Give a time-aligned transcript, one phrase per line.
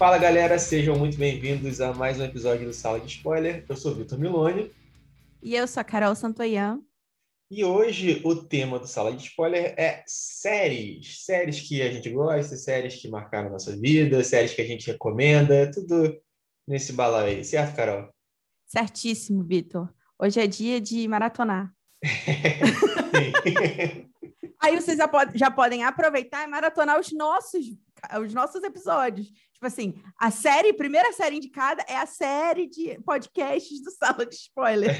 [0.00, 3.66] Fala galera, sejam muito bem-vindos a mais um episódio do Sala de Spoiler.
[3.68, 4.72] Eu sou Vitor Milone.
[5.42, 6.80] E eu sou a Carol Santoyan.
[7.50, 11.22] E hoje o tema do Sala de Spoiler é séries.
[11.26, 14.90] Séries que a gente gosta, séries que marcaram a nossa vida, séries que a gente
[14.90, 16.18] recomenda, tudo
[16.66, 18.08] nesse balão aí, certo, Carol?
[18.68, 19.92] Certíssimo, Vitor.
[20.18, 21.74] Hoje é dia de maratonar.
[24.62, 27.64] Aí vocês já, já podem aproveitar e maratonar os nossos,
[28.22, 29.28] os nossos episódios.
[29.28, 34.34] Tipo assim, a série, primeira série indicada é a série de podcasts do Sala de
[34.34, 34.94] Spoiler.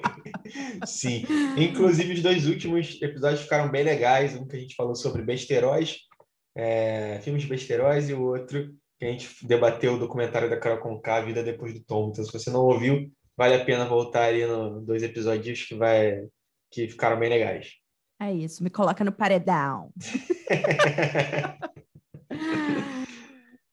[0.86, 1.24] Sim,
[1.56, 4.34] inclusive os dois últimos episódios ficaram bem legais.
[4.34, 5.98] Um que a gente falou sobre besteiróis,
[6.54, 11.20] é, filmes besteiróis, e o outro que a gente debateu o documentário da Carol Conká,
[11.20, 12.10] Vida Depois do Tom.
[12.10, 16.22] Então, se você não ouviu, vale a pena voltar aí nos dois episódios que, vai,
[16.70, 17.83] que ficaram bem legais.
[18.20, 19.92] É isso, me coloca no paredão.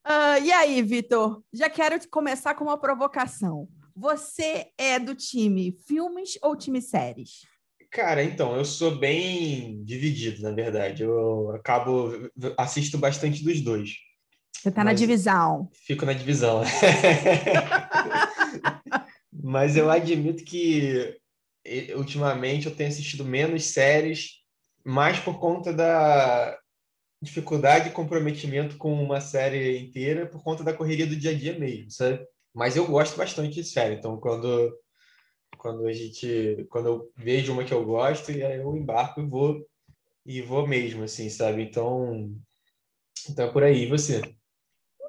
[0.05, 1.43] uh, e aí, Vitor?
[1.53, 3.67] Já quero começar com uma provocação.
[3.95, 7.41] Você é do time filmes ou time séries?
[7.91, 11.03] Cara, então, eu sou bem dividido, na verdade.
[11.03, 12.11] Eu acabo,
[12.57, 13.95] assisto bastante dos dois.
[14.57, 15.69] Você tá na divisão.
[15.73, 16.61] Fico na divisão.
[19.43, 21.17] Mas eu admito que
[21.95, 24.41] ultimamente eu tenho assistido menos séries,
[24.83, 26.57] mais por conta da
[27.21, 31.57] dificuldade e comprometimento com uma série inteira, por conta da correria do dia a dia
[31.57, 32.25] mesmo, sabe?
[32.53, 34.75] Mas eu gosto bastante de série, então quando
[35.57, 39.67] quando a gente quando eu vejo uma que eu gosto e eu embarco e vou
[40.25, 41.63] e vou mesmo assim, sabe?
[41.63, 42.35] Então
[43.29, 44.21] então é por aí, você?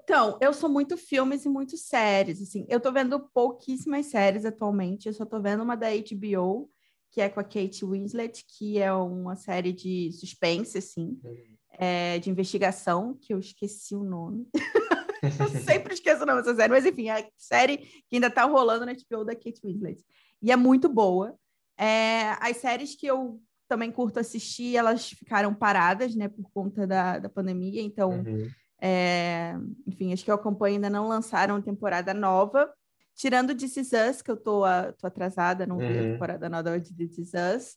[0.05, 2.67] Então, eu sou muito filmes e muito séries, assim.
[2.69, 6.69] Eu tô vendo pouquíssimas séries atualmente, eu só tô vendo uma da HBO,
[7.11, 11.57] que é com a Kate Winslet, que é uma série de suspense, assim, uhum.
[11.79, 14.49] é, de investigação, que eu esqueci o nome.
[15.23, 18.45] eu sempre esqueço o nome dessa série, mas enfim, é a série que ainda tá
[18.45, 20.05] rolando na HBO da Kate Winslet.
[20.43, 21.37] E é muito boa.
[21.79, 27.21] É, as séries que eu também curto assistir, elas ficaram paradas, né, por conta da,
[27.21, 28.11] da pandemia, então...
[28.11, 28.51] Uhum
[28.85, 29.55] é,
[29.87, 32.69] enfim, acho que eu acompanho, ainda não lançaram temporada nova.
[33.15, 34.63] Tirando This Is Us, que eu tô,
[34.99, 36.13] tô atrasada, não vi a uhum.
[36.13, 37.77] temporada nova de This Is Us.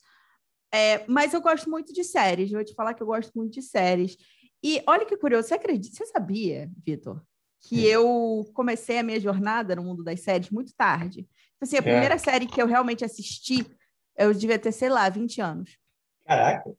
[0.74, 3.62] É, mas eu gosto muito de séries, vou te falar que eu gosto muito de
[3.62, 4.18] séries.
[4.64, 7.22] E olha que curioso, você acredita, você sabia, Vitor,
[7.62, 7.92] que hum.
[7.92, 11.22] eu comecei a minha jornada no mundo das séries muito tarde?
[11.22, 11.84] Tipo assim, a é.
[11.84, 13.64] primeira série que eu realmente assisti,
[14.18, 15.78] eu devia ter, sei lá, 20 anos.
[16.26, 16.76] Caraca!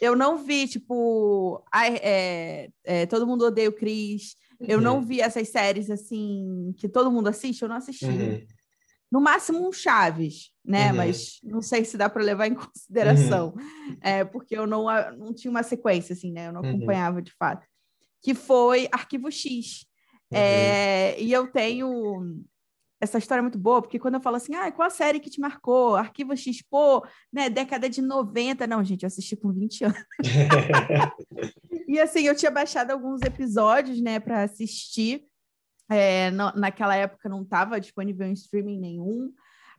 [0.00, 4.36] Eu não vi, tipo, é, é, Todo Mundo Odeia o.
[4.60, 4.66] Uhum.
[4.68, 5.04] Eu não uhum.
[5.04, 8.06] vi essas séries, assim, que todo mundo assiste, eu não assisti.
[8.06, 8.46] Uhum.
[9.10, 10.90] No máximo um Chaves, né?
[10.90, 10.96] Uhum.
[10.96, 13.54] Mas não sei se dá para levar em consideração.
[13.56, 13.96] Uhum.
[14.00, 16.48] É, porque eu não, não tinha uma sequência, assim, né?
[16.48, 16.70] Eu não uhum.
[16.70, 17.66] acompanhava de fato.
[18.22, 19.86] Que foi Arquivo X.
[20.30, 22.44] É, e eu tenho
[23.00, 25.30] essa história é muito boa, porque quando eu falo assim, ah, qual a série que
[25.30, 25.94] te marcou?
[25.94, 28.66] Arquivo X, pô, né, década de 90.
[28.66, 29.98] Não, gente, eu assisti com 20 anos.
[31.86, 35.24] e assim, eu tinha baixado alguns episódios, né, para assistir.
[35.90, 39.32] É, no, naquela época não estava disponível em streaming nenhum.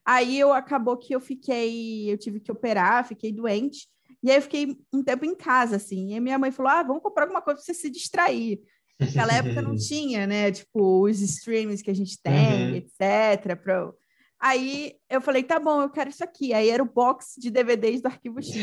[0.05, 3.87] Aí eu acabou que eu fiquei, eu tive que operar, fiquei doente.
[4.23, 6.13] E aí eu fiquei um tempo em casa, assim.
[6.15, 8.59] E minha mãe falou: ah, vamos comprar alguma coisa para você se distrair.
[8.99, 10.51] Naquela época não tinha, né?
[10.51, 12.75] Tipo, os streams que a gente tem, uhum.
[12.75, 13.55] etc.
[13.61, 13.91] Pra...
[14.39, 16.53] Aí eu falei, tá bom, eu quero isso aqui.
[16.53, 18.55] Aí era o box de DVDs do Arquivo X.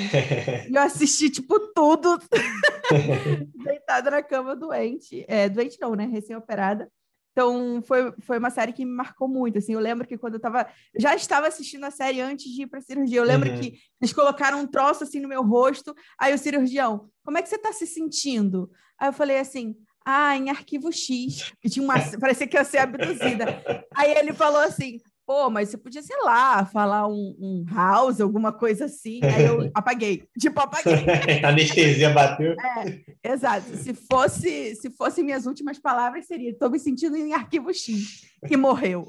[0.70, 2.19] e eu assisti, tipo, tudo
[3.64, 5.24] deitada na cama doente.
[5.26, 6.04] É, doente não, né?
[6.06, 6.91] Recém-operada.
[7.36, 10.41] Então, foi, foi uma série que me marcou muito, assim, eu lembro que quando eu
[10.41, 10.66] tava,
[10.98, 13.60] já estava assistindo a série antes de ir para cirurgia, eu lembro uhum.
[13.60, 17.48] que eles colocaram um troço, assim, no meu rosto, aí o cirurgião, como é que
[17.50, 18.70] você está se sentindo?
[18.98, 19.76] Aí eu falei assim,
[20.09, 21.97] ah, em arquivo X, tinha uma.
[22.21, 23.60] parecia que ia ser abduzida.
[23.92, 28.53] Aí ele falou assim: pô, mas você podia, sei lá, falar um, um house, alguma
[28.53, 29.19] coisa assim.
[29.25, 30.22] Aí eu apaguei.
[30.39, 31.04] Tipo, apaguei.
[31.42, 32.53] A anestesia bateu.
[32.53, 33.77] É, exato.
[33.77, 38.57] Se fosse, se fossem minhas últimas palavras, seria: estou me sentindo em arquivo X, que
[38.57, 39.09] morreu.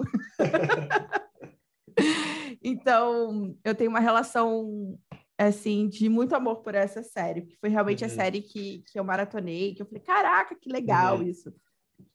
[2.64, 4.98] então, eu tenho uma relação
[5.38, 8.10] assim, de muito amor por essa série, porque foi realmente uhum.
[8.10, 11.24] a série que, que eu maratonei, que eu falei, caraca, que legal uhum.
[11.24, 11.54] isso.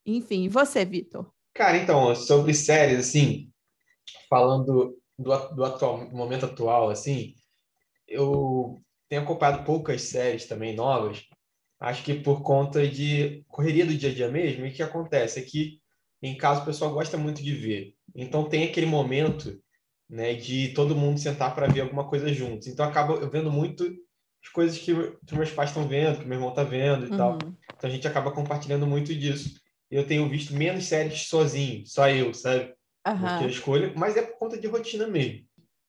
[0.05, 1.33] Enfim, você, Vitor?
[1.55, 3.51] Cara, então, sobre séries, assim,
[4.29, 7.35] falando do, do, atual, do momento atual, assim,
[8.09, 11.23] eu tenho acompanhado poucas séries também novas,
[11.79, 15.39] acho que por conta de correria do dia a dia mesmo, e o que acontece
[15.39, 15.81] é que
[16.23, 17.95] em casa o pessoal gosta muito de ver.
[18.15, 19.61] Então tem aquele momento
[20.13, 22.69] né, de todo mundo sentar para ver alguma coisa juntos.
[22.69, 23.83] Então acaba eu vendo muito
[24.45, 24.95] as coisas que,
[25.27, 27.17] que meus pais estão vendo, que meu irmão está vendo e uhum.
[27.17, 27.39] tal.
[27.39, 29.59] Então a gente acaba compartilhando muito disso.
[29.91, 32.75] eu tenho visto menos séries sozinho, só eu, sabe?
[33.09, 33.19] Uhum.
[33.19, 35.47] Porque eu escolho, mas é por conta de rotina mesmo.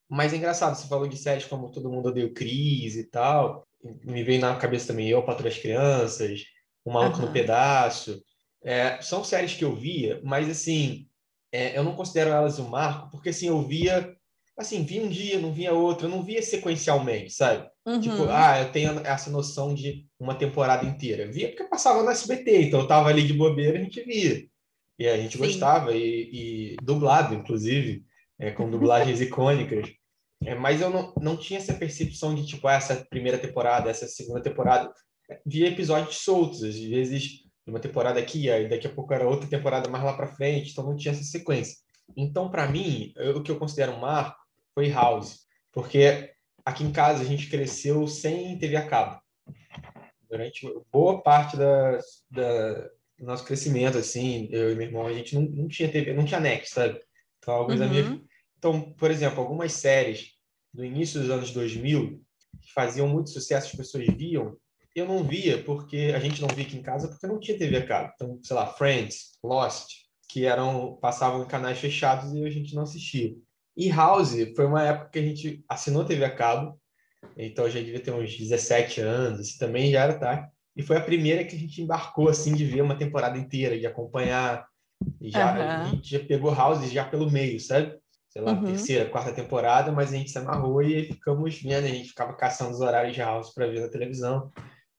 [0.09, 3.67] Mas é engraçado, você falou de séries como Todo Mundo Odeia o Cris e tal.
[4.05, 6.43] Me veio na cabeça também Eu, Patrulha as Crianças,
[6.85, 7.25] O Maluco uhum.
[7.25, 8.23] no Pedaço.
[8.63, 11.09] É, são séries que eu via, mas assim,
[11.53, 14.11] é, eu não considero elas um marco, porque assim, eu via,
[14.57, 17.69] assim, via um dia, não via outro, eu não via sequencialmente, sabe?
[17.85, 18.01] Uhum.
[18.01, 21.31] Tipo, ah, eu tenho essa noção de uma temporada inteira.
[21.31, 24.43] Via porque passava no SBT, então eu tava ali de bobeira, a gente via.
[24.97, 25.43] E a gente Sim.
[25.43, 28.03] gostava, e, e, dublado, inclusive,
[28.39, 29.91] é, com dublagens icônicas.
[30.43, 34.07] É, mas eu não, não tinha essa percepção de, tipo, ah, essa primeira temporada, essa
[34.07, 34.91] segunda temporada.
[35.45, 39.89] Via episódios soltos, às vezes uma temporada aqui, aí daqui a pouco era outra temporada
[39.89, 41.77] mais lá para frente, então não tinha essa sequência.
[42.15, 44.37] Então, para mim, eu, o que eu considero um marco
[44.73, 46.31] foi House, porque
[46.65, 49.21] aqui em casa a gente cresceu sem TV a cabo.
[50.29, 51.99] Durante boa parte da,
[52.29, 52.73] da,
[53.17, 56.25] do nosso crescimento, assim, eu e meu irmão, a gente não, não tinha TV, não
[56.25, 56.99] tinha net, sabe?
[57.39, 57.85] Então, alguns uhum.
[57.85, 58.21] amigos...
[58.57, 60.31] Então, por exemplo, algumas séries
[60.73, 62.23] do início dos anos 2000
[62.61, 64.57] que faziam muito sucesso, as pessoas viam,
[64.95, 67.77] eu não via porque a gente não via aqui em casa porque não tinha TV
[67.77, 68.11] a cabo.
[68.15, 69.91] Então, sei lá, Friends, Lost,
[70.29, 73.33] que eram passavam em canais fechados e a gente não assistia.
[73.75, 76.79] E House foi uma época que a gente assinou TV a cabo,
[77.35, 80.47] então já devia ter uns 17 anos, assim, também já era tarde.
[80.75, 83.85] E foi a primeira que a gente embarcou assim de ver uma temporada inteira, de
[83.85, 84.67] acompanhar.
[85.19, 85.61] E já uhum.
[85.61, 87.95] a gente já pegou House já pelo meio, sabe?
[88.29, 88.65] Sei lá, uhum.
[88.65, 92.71] terceira, quarta temporada, mas a gente se amarrou e ficamos vendo, a gente ficava caçando
[92.71, 94.51] os horários de House para ver na televisão.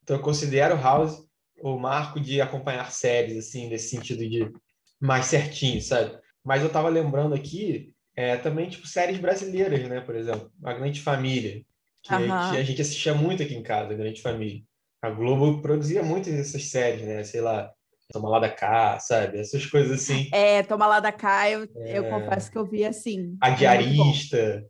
[0.04, 1.18] Então, eu considero House
[1.60, 4.52] o marco de acompanhar séries, assim, nesse sentido de
[5.00, 6.16] mais certinho, sabe?
[6.44, 10.00] Mas eu tava lembrando aqui é, também, tipo, séries brasileiras, né?
[10.02, 11.62] Por exemplo, A Grande Família,
[12.02, 12.50] que, uhum.
[12.50, 14.62] que, a gente assistia muito aqui em casa, A Grande Família.
[15.02, 17.24] A Globo produzia muitas dessas séries, né?
[17.24, 17.72] Sei lá,
[18.12, 19.38] Toma lá da cá, sabe?
[19.38, 20.28] Essas coisas assim.
[20.32, 21.98] É, Toma lá da cá, eu, é...
[21.98, 23.36] eu confesso que eu vi assim.
[23.40, 24.62] A Diarista.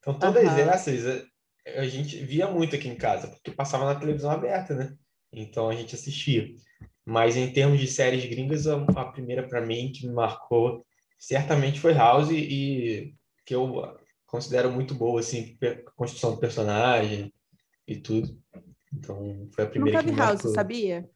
[0.00, 0.58] Então, todas uhum.
[0.58, 1.29] essas
[1.76, 4.94] a gente via muito aqui em casa, porque passava na televisão aberta, né?
[5.32, 6.48] Então a gente assistia.
[7.04, 10.84] Mas em termos de séries gringas, a, a primeira para mim que me marcou
[11.18, 13.14] certamente foi House e
[13.44, 13.96] que eu
[14.26, 15.58] considero muito boa, assim,
[15.96, 17.32] construção do personagem
[17.86, 18.38] e tudo.
[18.92, 21.08] Então foi a primeira Nunca vi que House, sabia?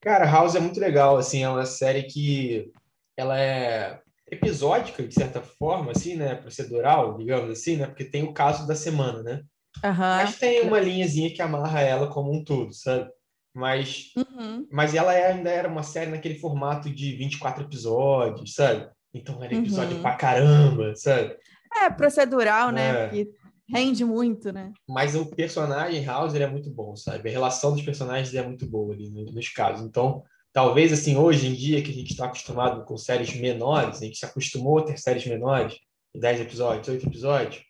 [0.00, 2.70] Cara, House é muito legal, assim, é uma série que
[3.16, 4.00] ela é
[4.30, 6.34] episódica, de certa forma, assim, né?
[6.34, 7.86] Procedural, digamos assim, né?
[7.86, 9.42] Porque tem o caso da semana, né?
[9.82, 9.92] Uhum.
[9.96, 13.10] Mas tem uma linhazinha que amarra ela como um todo, sabe?
[13.54, 14.66] Mas, uhum.
[14.70, 18.88] mas ela é, ainda era uma série naquele formato de 24 episódios, sabe?
[19.12, 20.02] Então era episódio uhum.
[20.02, 21.36] pra caramba, sabe?
[21.76, 22.88] É, procedural, né?
[22.88, 23.06] É.
[23.06, 23.30] Porque
[23.68, 24.72] rende muito, né?
[24.88, 27.28] Mas o personagem House é muito bom, sabe?
[27.28, 29.86] A relação dos personagens é muito boa ali nos casos.
[29.86, 34.04] Então, talvez assim, hoje em dia que a gente está acostumado com séries menores, a
[34.04, 35.78] gente se acostumou a ter séries menores,
[36.14, 37.62] 10 episódios, 8 episódios,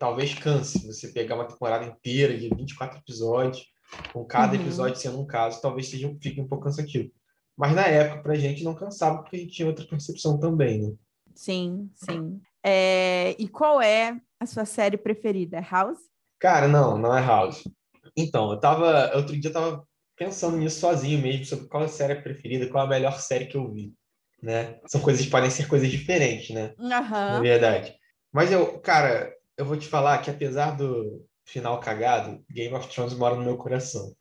[0.00, 3.66] talvez canse você pegar uma temporada inteira de 24 episódios,
[4.14, 4.62] com cada uhum.
[4.62, 7.10] episódio sendo um caso, talvez seja, fique um pouco cansativo.
[7.54, 10.94] Mas na época, pra gente, não cansava, porque a gente tinha outra percepção também, né?
[11.34, 12.40] Sim, sim.
[12.64, 13.36] É...
[13.38, 15.58] E qual é a sua série preferida?
[15.58, 16.00] É House?
[16.38, 17.62] Cara, não, não é House.
[18.16, 19.14] Então, eu tava.
[19.14, 22.84] Outro dia eu tava pensando nisso sozinho mesmo, sobre qual é a série preferida, qual
[22.84, 23.92] é a melhor série que eu vi.
[24.42, 24.80] Né?
[24.86, 26.74] São coisas podem ser coisas diferentes, né?
[26.78, 26.88] Uhum.
[26.88, 27.94] Na verdade.
[28.32, 29.30] Mas eu, cara,
[29.60, 33.58] eu vou te falar que apesar do final cagado, Game of Thrones mora no meu
[33.58, 34.14] coração.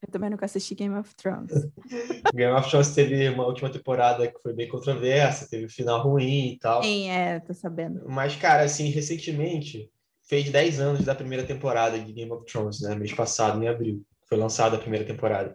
[0.00, 1.52] Eu também nunca assisti Game of Thrones.
[2.34, 6.54] Game of Thrones teve uma última temporada que foi bem controversa, teve um final ruim
[6.54, 6.82] e tal.
[6.82, 8.02] Sim, é, tô sabendo.
[8.08, 9.90] Mas, cara, assim, recentemente,
[10.26, 12.94] fez 10 anos da primeira temporada de Game of Thrones, né?
[12.94, 15.54] Mês passado, em abril, foi lançada a primeira temporada.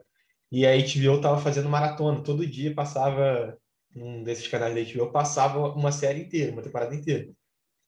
[0.51, 3.57] E a HBO tava fazendo maratona, todo dia passava,
[3.95, 7.27] num desses canais da HBO, passava uma série inteira, uma temporada inteira.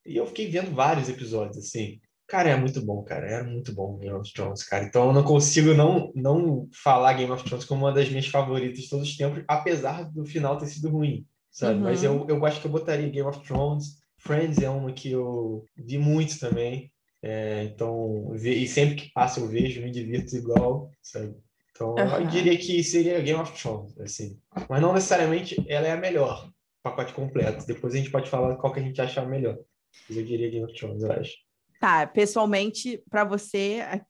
[0.05, 1.99] E eu fiquei vendo vários episódios, assim.
[2.27, 3.27] Cara, é muito bom, cara.
[3.27, 4.85] É muito bom Game of Thrones, cara.
[4.85, 8.83] Então eu não consigo não, não falar Game of Thrones como uma das minhas favoritas
[8.83, 11.79] de todos os tempos, apesar do final ter sido ruim, sabe?
[11.79, 11.85] Uhum.
[11.85, 13.97] Mas eu, eu acho que eu botaria Game of Thrones.
[14.19, 16.91] Friends é uma que eu vi muito também.
[17.21, 21.35] É, então, e sempre que passa eu vejo, me divirto igual, sabe?
[21.71, 22.21] Então, uhum.
[22.21, 24.39] eu diria que seria Game of Thrones, assim.
[24.69, 26.49] Mas não necessariamente ela é a melhor,
[26.83, 27.65] pacote completo.
[27.65, 29.57] Depois a gente pode falar qual que a gente acha melhor.
[30.07, 31.35] Mas eu diria Game of Thrones, eu acho.
[31.79, 34.01] Tá, pessoalmente, para você, a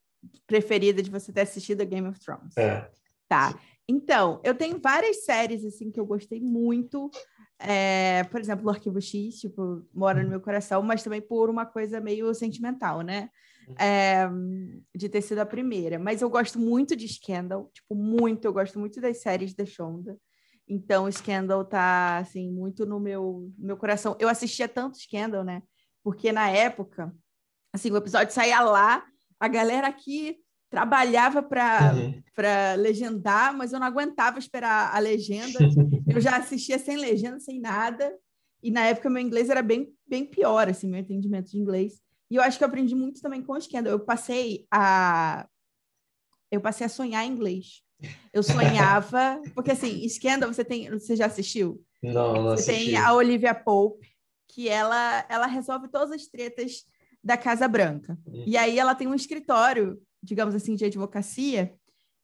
[0.45, 2.57] preferida de você ter assistido a Game of Thrones.
[2.57, 2.89] É.
[3.27, 3.59] Tá.
[3.87, 7.09] Então, eu tenho várias séries, assim, que eu gostei muito.
[7.59, 11.65] É, por exemplo, o Arquivo X, tipo, mora no meu coração, mas também por uma
[11.65, 13.29] coisa meio sentimental, né?
[13.67, 13.75] Uhum.
[13.79, 14.29] É,
[14.95, 15.99] de ter sido a primeira.
[15.99, 18.45] Mas eu gosto muito de Scandal, tipo, muito.
[18.45, 20.17] Eu gosto muito das séries da Shonda.
[20.67, 24.15] Então, Scandal tá, assim, muito no meu, no meu coração.
[24.19, 25.63] Eu assistia tanto Scandal, né?
[26.03, 27.13] Porque na época,
[27.73, 29.03] assim, o episódio saía lá,
[29.39, 30.37] a galera aqui
[30.69, 32.81] trabalhava para uhum.
[32.81, 35.59] legendar, mas eu não aguentava esperar a legenda.
[36.07, 38.13] eu já assistia sem legenda, sem nada.
[38.61, 41.99] E na época meu inglês era bem, bem pior, assim, meu entendimento de inglês.
[42.29, 43.91] E eu acho que eu aprendi muito também com o Scandal.
[43.91, 45.47] Eu passei a
[46.51, 47.83] eu passei a sonhar em inglês.
[48.33, 51.83] Eu sonhava, porque assim, Scandal, você tem, você já assistiu?
[52.01, 52.91] Não, não você assisti.
[52.91, 54.07] tem a Olivia Pope,
[54.49, 56.85] que ela ela resolve todas as tretas
[57.23, 58.17] da Casa Branca.
[58.25, 58.43] Uhum.
[58.45, 61.73] E aí ela tem um escritório, digamos assim, de advocacia,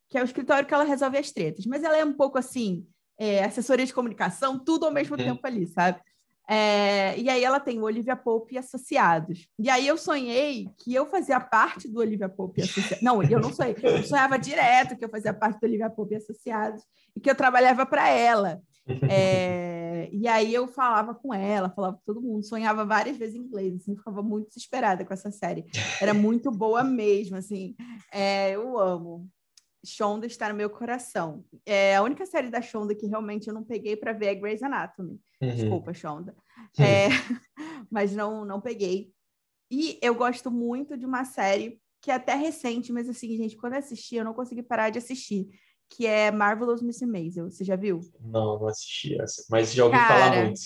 [0.09, 1.65] que é o escritório que ela resolve as tretas.
[1.65, 2.85] Mas ela é um pouco assim,
[3.17, 5.23] é, assessoria de comunicação, tudo ao mesmo uhum.
[5.23, 5.99] tempo ali, sabe?
[6.47, 9.47] É, e aí ela tem o Olivia Pope e Associados.
[9.57, 13.01] E aí eu sonhei que eu fazia parte do Olivia Pope e Associados.
[13.01, 13.75] Não, eu não sonhei.
[13.81, 16.83] Eu sonhava direto que eu fazia parte do Olivia Pope e Associados
[17.15, 18.61] e que eu trabalhava para ela.
[19.09, 23.39] É, e aí eu falava com ela, falava com todo mundo, sonhava várias vezes em
[23.39, 25.65] inglês, assim, ficava muito desesperada com essa série.
[26.01, 27.75] Era muito boa mesmo, assim.
[28.11, 29.27] É, eu amo.
[29.85, 31.45] Shonda está no meu coração.
[31.65, 34.63] É a única série da Shonda que realmente eu não peguei para ver é Grey's
[34.63, 35.19] Anatomy.
[35.41, 35.49] Uhum.
[35.49, 36.35] Desculpa, Shonda.
[36.79, 37.07] É,
[37.91, 39.11] mas não, não peguei.
[39.71, 43.73] E eu gosto muito de uma série que é até recente, mas assim, gente, quando
[43.73, 45.47] eu assisti, eu não consegui parar de assistir,
[45.89, 47.49] que é Marvelous Miss Maisel.
[47.49, 48.01] Você já viu?
[48.21, 50.61] Não, não assisti essa, mas já ouvi Cara, falar muito.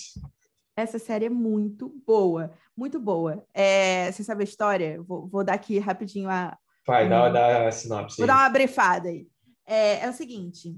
[0.76, 3.44] Essa série é muito boa, muito boa.
[3.52, 5.02] É, você sabe a história?
[5.02, 7.32] Vou, vou dar aqui rapidinho a, Vai, dá, uhum.
[7.32, 8.16] dá a sinopse.
[8.16, 9.26] Vou dar uma brefada aí.
[9.66, 10.74] É, é o seguinte: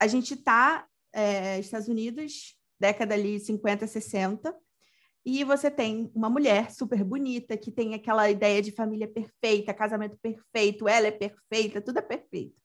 [0.00, 4.54] a gente está é, Estados Unidos, década ali 50, 60,
[5.24, 10.18] e você tem uma mulher super bonita que tem aquela ideia de família perfeita, casamento
[10.20, 12.60] perfeito, ela é perfeita, tudo é perfeito.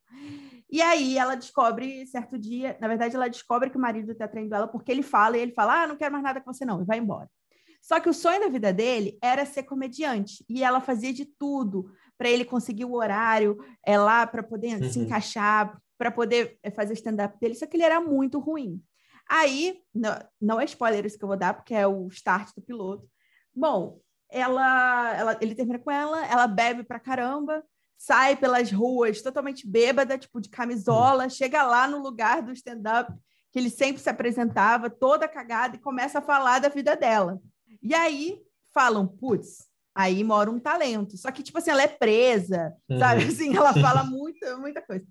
[0.69, 4.53] E aí ela descobre, certo dia, na verdade, ela descobre que o marido está traindo
[4.53, 6.81] ela porque ele fala e ele fala: Ah, não quero mais nada com você, não,
[6.81, 7.29] e vai embora.
[7.81, 11.89] Só que o sonho da vida dele era ser comediante e ela fazia de tudo
[12.17, 14.89] para ele conseguir o horário é, lá para poder uhum.
[14.89, 18.81] se encaixar, para poder é, fazer stand-up dele, só que ele era muito ruim.
[19.29, 22.61] Aí, não, não é spoiler isso que eu vou dar, porque é o start do
[22.61, 23.07] piloto.
[23.53, 27.63] Bom, ela, ela, ele termina com ela, ela bebe pra caramba,
[27.97, 31.29] sai pelas ruas totalmente bêbada, tipo de camisola, uhum.
[31.29, 33.11] chega lá no lugar do stand-up
[33.51, 37.41] que ele sempre se apresentava, toda cagada, e começa a falar da vida dela.
[37.81, 38.39] E aí
[38.73, 41.17] falam, putz, aí mora um talento.
[41.17, 42.99] Só que, tipo assim, ela é presa, uhum.
[42.99, 43.23] sabe?
[43.25, 45.05] Assim, ela fala muita, muita coisa.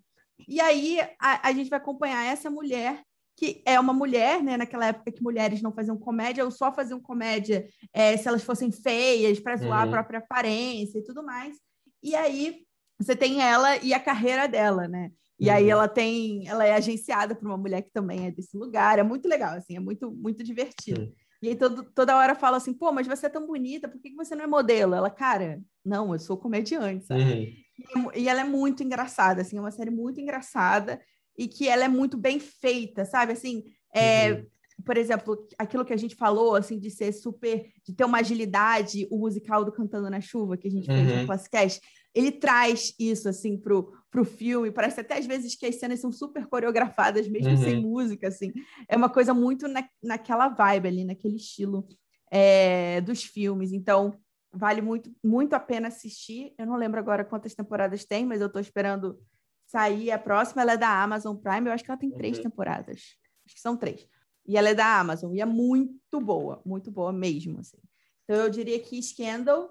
[0.47, 3.03] E aí a, a gente vai acompanhar essa mulher
[3.39, 4.57] que é uma mulher, né?
[4.57, 8.73] Naquela época que mulheres não faziam comédia, ou só faziam comédia é, se elas fossem
[8.73, 9.89] feias, para zoar uhum.
[9.89, 11.57] a própria aparência e tudo mais.
[12.03, 12.66] E aí
[12.99, 15.11] você tem ela e a carreira dela, né?
[15.39, 15.55] E uhum.
[15.55, 18.99] aí ela tem, ela é agenciada por uma mulher que também é desse lugar.
[18.99, 21.03] É muito legal, assim, é muito, muito divertido.
[21.03, 21.13] Uhum.
[21.43, 24.15] E aí todo, toda hora fala assim, pô, mas você é tão bonita, por que
[24.15, 24.95] você não é modelo?
[24.95, 27.23] Ela, cara, não, eu sou comediante, sabe?
[27.23, 28.11] Uhum.
[28.15, 31.01] E, e, ela é muito engraçada, assim, é uma série muito engraçada
[31.39, 33.33] e que ela é muito bem feita, sabe?
[33.33, 34.47] Assim, é, uhum.
[34.87, 39.05] Por exemplo, aquilo que a gente falou, assim, de ser super, de ter uma agilidade,
[39.11, 41.27] o musical do Cantando na Chuva, que a gente fez no uhum.
[41.27, 41.81] Classicast,
[42.15, 44.71] ele traz isso, assim, pro, pro filme.
[44.71, 47.57] Parece até às vezes que as cenas são super coreografadas, mesmo uhum.
[47.57, 48.53] sem música, assim.
[48.89, 51.85] É uma coisa muito na, naquela vibe ali, naquele estilo
[52.31, 53.73] é, dos filmes.
[53.73, 54.17] Então,
[54.53, 56.55] vale muito, muito a pena assistir.
[56.57, 59.19] Eu não lembro agora quantas temporadas tem, mas eu estou esperando
[59.67, 60.63] sair a próxima.
[60.63, 62.45] Ela é da Amazon Prime, eu acho que ela tem três uhum.
[62.45, 63.01] temporadas.
[63.45, 64.07] Acho que são três.
[64.47, 67.79] E ela é da Amazon, e é muito boa, muito boa mesmo, assim.
[68.25, 69.71] Então, eu diria que Scandal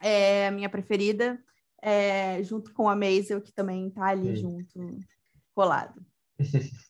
[0.00, 1.38] é a minha preferida
[1.82, 4.36] é, junto com a Maisel, que também está ali hum.
[4.36, 4.98] junto,
[5.54, 6.04] colado.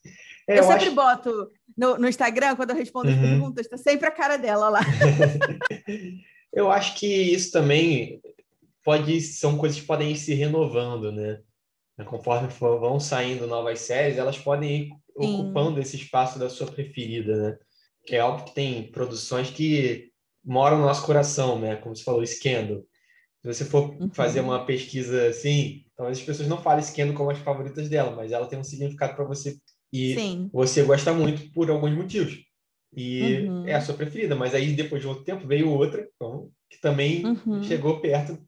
[0.47, 0.95] Eu, eu, sempre acho...
[0.95, 3.14] boto no, no, Instagram, quando eu respondo uhum.
[3.14, 4.81] as perguntas, está sempre a cara dela lá.
[6.53, 8.21] eu acho que isso também
[8.85, 11.41] pode são coisas que podem ir se renovando, né?
[12.02, 15.40] Conforme for, vão saindo novas séries, elas podem ir Sim.
[15.40, 17.58] ocupando esse espaço da sua preferida, né?
[18.04, 20.10] Que é algo que tem produções que
[20.44, 21.76] moram no nosso coração, né?
[21.76, 22.82] Como você falou, Scandal.
[23.40, 24.10] Se você for uhum.
[24.10, 28.32] fazer uma pesquisa assim, talvez as pessoas não falem Scandal como as favoritas dela, mas
[28.32, 29.56] ela tem um significado para você
[29.92, 30.50] e Sim.
[30.52, 32.42] você gosta muito por alguns motivos.
[32.96, 33.66] E uhum.
[33.66, 37.24] é a sua preferida, mas aí depois de outro tempo veio outra então, que também
[37.24, 37.62] uhum.
[37.62, 38.38] chegou perto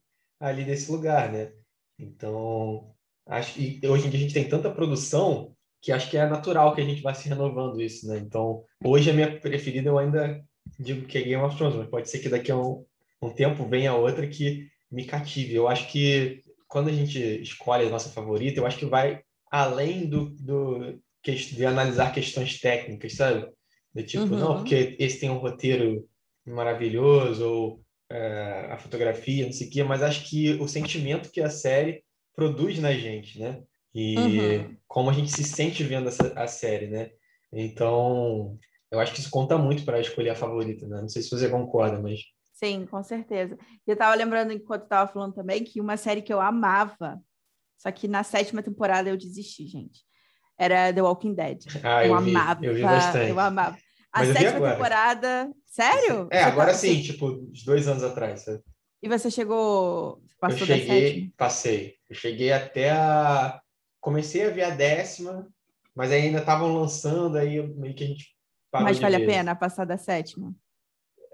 [0.41, 1.53] ali desse lugar, né?
[1.99, 2.96] Então,
[3.27, 5.53] acho que hoje em dia a gente tem tanta produção
[5.83, 8.19] que acho que é natural que a gente vá se renovando isso, né?
[8.19, 10.43] Então, hoje a minha preferida eu ainda
[10.79, 12.85] digo que é Game of Thrones, mas pode ser que daqui a um,
[13.23, 15.55] um tempo venha outra que me cative.
[15.55, 20.07] Eu acho que quando a gente escolhe a nossa favorita, eu acho que vai além
[20.07, 23.49] do, do de analisar questões técnicas, sabe?
[23.95, 24.39] De tipo, uhum.
[24.39, 26.07] não, porque esse tem um roteiro
[26.47, 27.81] maravilhoso, ou
[28.11, 32.05] é, a fotografia, não sei o quê, mas acho que o sentimento que a série
[32.37, 33.63] produz na gente, né?
[33.95, 34.77] E uhum.
[34.87, 37.11] como a gente se sente vendo essa, a série, né?
[37.51, 38.59] Então,
[38.91, 41.01] eu acho que isso conta muito para escolher a favorita, né?
[41.01, 42.21] Não sei se você concorda, mas.
[42.53, 43.57] Sim, com certeza.
[43.87, 47.19] E eu estava lembrando, enquanto estava falando também, que uma série que eu amava,
[47.79, 50.01] só que na sétima temporada eu desisti, gente.
[50.59, 51.59] Era The Walking Dead.
[51.83, 52.67] Ah, eu, eu vi, amava.
[52.67, 53.31] Eu vi bastante.
[53.31, 53.77] Eu amava.
[54.13, 55.53] A Mas sétima temporada.
[55.67, 56.29] Sério?
[56.31, 56.79] É, agora tá...
[56.79, 58.45] sim, tipo, uns dois anos atrás.
[58.45, 58.63] Sabe?
[59.03, 60.23] E você chegou.
[60.41, 61.96] Passou eu cheguei, passei.
[62.09, 63.61] Eu cheguei até a.
[64.01, 65.49] Comecei a ver a décima,
[65.95, 68.37] mas ainda estavam lançando, aí meio que a gente
[68.71, 68.87] parou.
[68.87, 70.55] Mas vale a pena passar da sétima?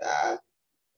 [0.00, 0.38] Ah,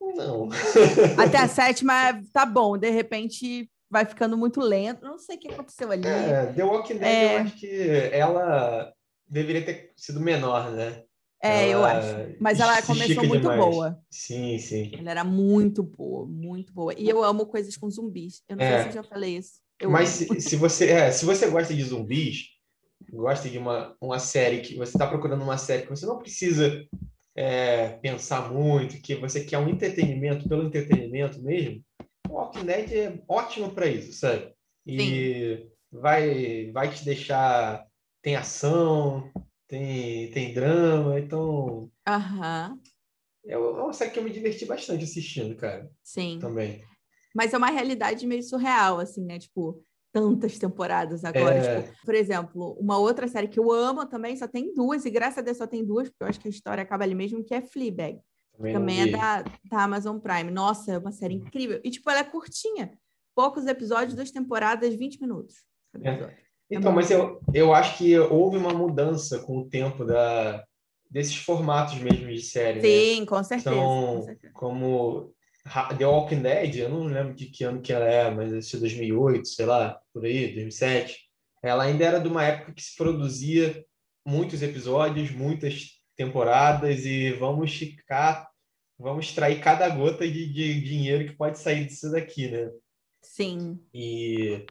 [0.00, 0.48] não.
[1.18, 5.04] Até a sétima tá bom, de repente vai ficando muito lento.
[5.04, 6.06] Não sei o que aconteceu ali.
[6.06, 7.34] É, The Walking Dead, é...
[7.36, 8.92] eu acho que ela
[9.26, 11.02] deveria ter sido menor, né?
[11.42, 12.36] É, ela eu acho.
[12.40, 13.60] Mas ela começou muito demais.
[13.60, 13.98] boa.
[14.10, 14.90] Sim, sim.
[14.98, 16.94] Ela era muito boa, muito boa.
[16.96, 18.42] E eu amo coisas com zumbis.
[18.48, 18.82] Eu não é.
[18.82, 19.63] sei se eu já falei isso.
[19.84, 22.46] Eu mas se, se, você, é, se você gosta de zumbis,
[23.12, 26.82] gosta de uma, uma série que você está procurando uma série que você não precisa
[27.36, 31.84] é, pensar muito, que você quer um entretenimento pelo entretenimento mesmo,
[32.26, 34.54] o Walking Dead é ótimo para isso, sabe?
[34.86, 37.86] E vai, vai te deixar.
[38.22, 39.30] Tem ação,
[39.68, 41.90] tem, tem drama, então.
[42.08, 42.80] Aham.
[43.46, 45.90] É uma série que eu me diverti bastante assistindo, cara.
[46.02, 46.38] Sim.
[46.40, 46.82] Também.
[47.34, 49.38] Mas é uma realidade meio surreal, assim, né?
[49.38, 51.56] Tipo, tantas temporadas agora.
[51.56, 51.82] É...
[51.82, 55.38] Tipo, por exemplo, uma outra série que eu amo também, só tem duas, e graças
[55.38, 57.54] a Deus só tem duas, porque eu acho que a história acaba ali mesmo, que
[57.54, 58.20] é Fleabag.
[58.56, 60.50] Também, também é da, da Amazon Prime.
[60.50, 61.80] Nossa, é uma série incrível.
[61.82, 62.92] E, tipo, ela é curtinha.
[63.34, 65.56] Poucos episódios, duas temporadas, 20 minutos.
[66.00, 66.08] É.
[66.08, 66.36] é.
[66.70, 70.64] Então, mas eu, eu acho que houve uma mudança com o tempo da,
[71.10, 72.80] desses formatos mesmo de série.
[72.80, 72.88] Né?
[72.88, 73.26] Sim, né?
[73.26, 74.52] com, certeza, então, com certeza.
[74.54, 75.34] Como
[75.98, 79.48] The Walking Dead, eu não lembro de que ano que ela é, mas esse 2008,
[79.48, 81.18] sei lá, por aí, 2007.
[81.62, 83.84] Ela ainda era de uma época que se produzia
[84.26, 88.48] muitos episódios, muitas temporadas e vamos ficar,
[88.98, 92.70] vamos extrair cada gota de, de dinheiro que pode sair disso daqui, né?
[93.22, 93.80] Sim.
[93.92, 94.66] E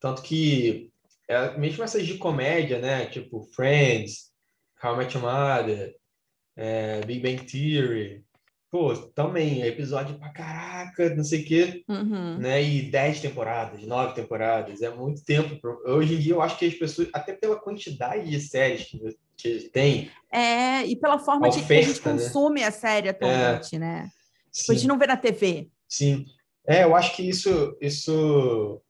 [0.00, 0.90] tanto que
[1.28, 3.06] é, mesmo essas de comédia, né?
[3.06, 4.32] Tipo Friends,
[4.82, 5.96] How I Met Your Mother,
[6.56, 8.24] é, Big Bang Theory,
[8.72, 12.38] pô, também, episódio pra caraca, não sei o quê, uhum.
[12.38, 12.62] né?
[12.62, 15.60] E dez temporadas, nove temporadas, é muito tempo.
[15.84, 18.98] Hoje em dia, eu acho que as pessoas, até pela quantidade de séries que,
[19.36, 20.10] que tem...
[20.32, 22.12] É, e pela forma oferta, de que a gente né?
[22.12, 24.10] consome a série atualmente, é, né?
[24.50, 25.68] Tipo, a gente não vê na TV.
[25.86, 26.24] Sim.
[26.66, 27.76] É, eu acho que isso...
[27.78, 28.80] isso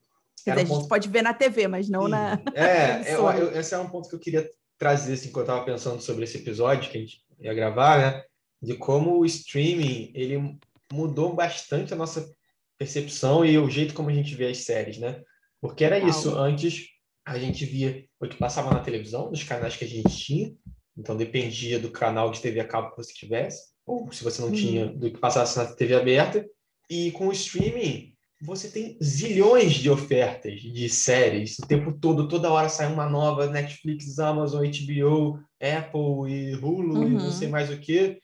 [0.44, 2.10] Quer dizer, um a gente pode ver na TV, mas não Sim.
[2.10, 2.40] na...
[2.54, 5.64] É, eu, eu, esse é um ponto que eu queria trazer, assim, quando eu estava
[5.64, 8.24] pensando sobre esse episódio que a gente ia gravar, né?
[8.62, 10.56] De como o streaming ele
[10.92, 12.30] mudou bastante a nossa
[12.78, 15.20] percepção e o jeito como a gente vê as séries, né?
[15.60, 16.88] Porque era isso, antes
[17.24, 20.52] a gente via o que passava na televisão, nos canais que a gente tinha,
[20.96, 24.48] então dependia do canal de TV a cabo que você tivesse, ou se você não
[24.48, 24.54] uhum.
[24.54, 26.44] tinha, do que passasse na TV aberta.
[26.90, 32.50] E com o streaming, você tem zilhões de ofertas de séries o tempo todo, toda
[32.50, 37.08] hora sai uma nova Netflix, Amazon, HBO, Apple e Hulu uhum.
[37.08, 38.20] e não sei mais o que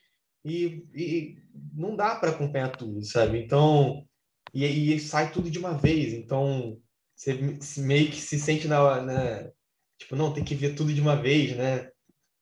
[0.49, 1.43] e, e
[1.75, 3.39] não dá para acompanhar tudo, sabe?
[3.39, 4.07] Então,
[4.53, 6.81] e, e, sai tudo de uma vez, então
[7.15, 7.35] você
[7.79, 9.51] meio que se sente na, na,
[9.99, 11.91] tipo, não, tem que ver tudo de uma vez, né?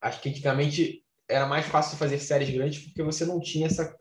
[0.01, 3.97] Acho que antigamente era mais fácil fazer séries grandes porque você não tinha essa,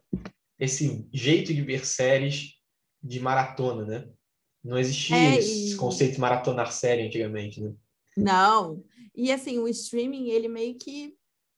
[0.59, 2.53] esse jeito de ver séries
[3.01, 4.09] de maratona, né?
[4.63, 5.75] Não existia é, esse e...
[5.75, 7.73] conceito de maratonar série antigamente, né?
[8.17, 8.83] Não.
[9.15, 11.15] E assim, o streaming, ele meio que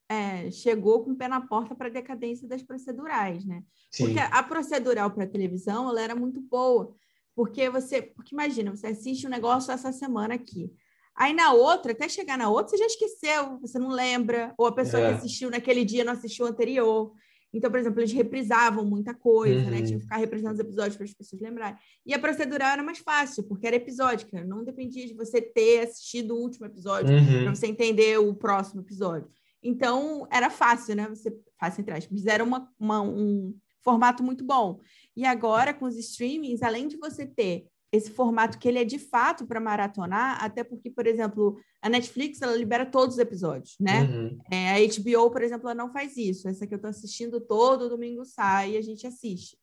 [0.10, 3.64] é, chegou com o pé na porta para a decadência das procedurais, né?
[3.92, 4.06] Sim.
[4.06, 6.96] Porque a procedural para televisão ela era muito boa,
[7.36, 10.72] porque você, porque imagina, você assiste um negócio essa semana aqui,
[11.16, 14.72] aí na outra, até chegar na outra, você já esqueceu, você não lembra, ou a
[14.72, 15.10] pessoa é.
[15.10, 17.14] que assistiu naquele dia não assistiu o anterior.
[17.54, 19.72] Então, por exemplo, eles reprisavam muita coisa, uhum.
[19.72, 19.82] né?
[19.82, 21.78] Tinha que ficar reprisando os episódios para as pessoas lembrarem.
[22.06, 26.36] E a procedural era mais fácil, porque era episódica, não dependia de você ter assistido
[26.36, 27.44] o último episódio uhum.
[27.44, 29.30] para você entender o próximo episódio.
[29.62, 31.08] Então, era fácil, né?
[31.10, 34.80] Você, fácil entre aspas, era uma, uma, um formato muito bom.
[35.16, 39.00] E agora, com os streamings, além de você ter esse formato que ele é de
[39.00, 44.04] fato para maratonar, até porque, por exemplo, a Netflix ela libera todos os episódios, né?
[44.04, 44.38] Uhum.
[44.52, 46.50] É, a HBO, por exemplo, ela não faz isso.
[46.50, 49.58] Essa que eu estou assistindo todo domingo sai e a gente assiste.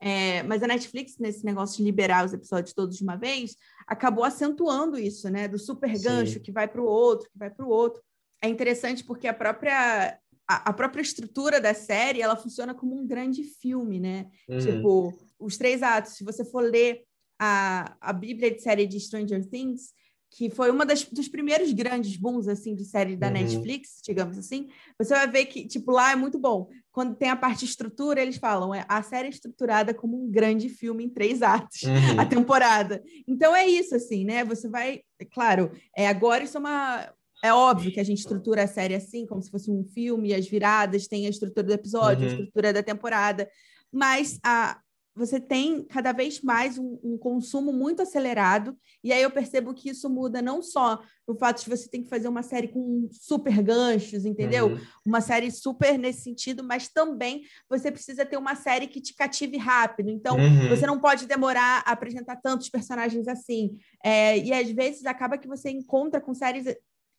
[0.00, 3.56] É, mas a Netflix, nesse negócio de liberar os episódios todos de uma vez,
[3.86, 5.48] acabou acentuando isso, né?
[5.48, 6.40] Do super gancho Sim.
[6.40, 8.02] que vai para o outro, que vai para o outro.
[8.42, 10.18] É interessante porque a própria
[10.48, 14.26] a, a, própria estrutura da série ela funciona como um grande filme, né?
[14.48, 14.58] Uhum.
[14.58, 16.12] Tipo, os três atos.
[16.12, 17.02] Se você for ler
[17.38, 19.92] a, a Bíblia de série de Stranger Things,
[20.30, 23.32] que foi uma das, dos primeiros grandes booms assim de série da uhum.
[23.34, 24.68] Netflix, digamos assim,
[24.98, 26.68] você vai ver que tipo lá é muito bom.
[26.92, 30.68] Quando tem a parte estrutura, eles falam é a série é estruturada como um grande
[30.68, 31.90] filme em três atos, uhum.
[32.20, 33.02] a temporada.
[33.26, 34.44] Então é isso assim, né?
[34.44, 38.64] Você vai, é claro, é agora isso é uma é óbvio que a gente estrutura
[38.64, 42.24] a série assim, como se fosse um filme, as viradas, tem a estrutura do episódio,
[42.24, 42.28] uhum.
[42.28, 43.48] a estrutura da temporada,
[43.92, 44.80] mas a,
[45.16, 49.88] você tem cada vez mais um, um, consumo muito acelerado, e aí eu percebo que
[49.88, 53.62] isso muda não só no fato de você ter que fazer uma série com super
[53.62, 54.68] ganchos, entendeu?
[54.68, 54.80] Uhum.
[55.06, 59.56] Uma série super nesse sentido, mas também você precisa ter uma série que te cative
[59.56, 60.10] rápido.
[60.10, 60.68] Então, uhum.
[60.68, 63.76] você não pode demorar a apresentar tantos personagens assim.
[64.04, 66.66] É, e às vezes acaba que você encontra com séries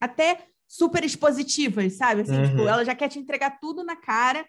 [0.00, 2.22] até super expositivas, sabe?
[2.22, 2.50] Assim, tipo, uhum.
[2.50, 4.44] tipo, ela já quer te entregar tudo na cara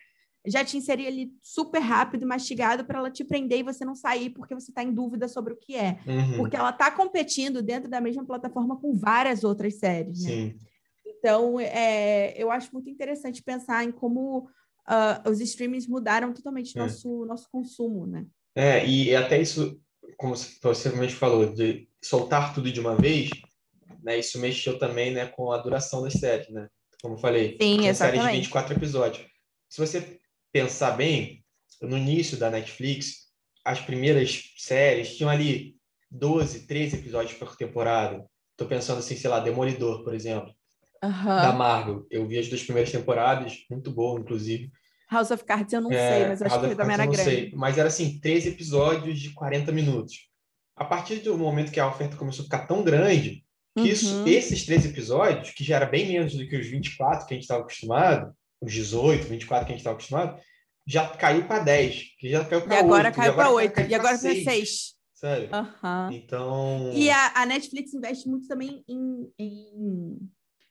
[0.45, 4.29] já te inserir ali super rápido, mastigado, para ela te prender e você não sair
[4.29, 5.99] porque você está em dúvida sobre o que é.
[6.07, 6.37] Uhum.
[6.37, 10.29] Porque ela está competindo dentro da mesma plataforma com várias outras séries, né?
[10.29, 10.55] Sim.
[11.05, 14.49] Então, é, eu acho muito interessante pensar em como
[14.87, 16.81] uh, os streamings mudaram totalmente é.
[16.81, 18.25] nosso, nosso consumo, né?
[18.55, 19.79] É, e até isso,
[20.17, 23.29] como você mesmo falou, de soltar tudo de uma vez,
[24.03, 24.17] né?
[24.17, 26.67] Isso mexeu também né, com a duração das séries, né?
[27.01, 28.21] Como eu falei, Sim, exatamente.
[28.21, 29.25] série de 24 episódios.
[29.69, 30.19] Se você
[30.51, 31.43] pensar bem,
[31.81, 33.29] no início da Netflix,
[33.63, 35.75] as primeiras séries tinham ali
[36.11, 38.25] 12, 13 episódios por temporada.
[38.51, 40.53] Estou pensando assim, sei lá, Demolidor, por exemplo,
[41.03, 41.25] uhum.
[41.25, 42.05] da Marvel.
[42.09, 44.71] Eu vi as duas primeiras temporadas, muito boa, inclusive.
[45.09, 47.23] House of Cards eu não é, sei, mas acho que também era grande.
[47.23, 47.51] Sei.
[47.55, 50.29] Mas era assim, 13 episódios de 40 minutos.
[50.75, 53.43] A partir do momento que a oferta começou a ficar tão grande,
[53.83, 53.93] que uhum.
[53.93, 57.35] isso, esses três episódios, que já era bem menos do que os 24 que a
[57.35, 60.39] gente estava acostumado, os 18, 24 que a gente estava acostumado,
[60.85, 62.83] já caiu para 10, que já caiu para 8.
[62.83, 64.99] E agora caiu para 8, e agora para 6.
[65.13, 65.49] Sério?
[65.53, 66.11] Uhum.
[66.13, 66.91] Então.
[66.93, 70.17] E a, a, Netflix investe muito também em, em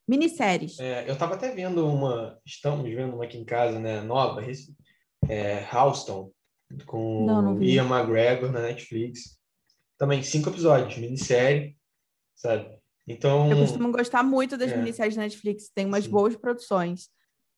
[0.09, 0.81] minisséries.
[0.81, 2.41] É, eu estava até vendo uma.
[2.47, 4.01] Estamos vendo uma aqui em casa, né?
[4.01, 4.43] Nova,
[5.29, 6.33] é, Houston,
[6.87, 9.39] com não, não Ian McGregor na Netflix.
[9.99, 11.77] Também cinco episódios, minissérie,
[12.35, 12.78] sabe?
[13.09, 13.51] Então.
[13.51, 14.77] Eu costumo gostar muito das é.
[14.77, 16.11] minisséries da Netflix, tem umas Sim.
[16.11, 17.09] boas produções.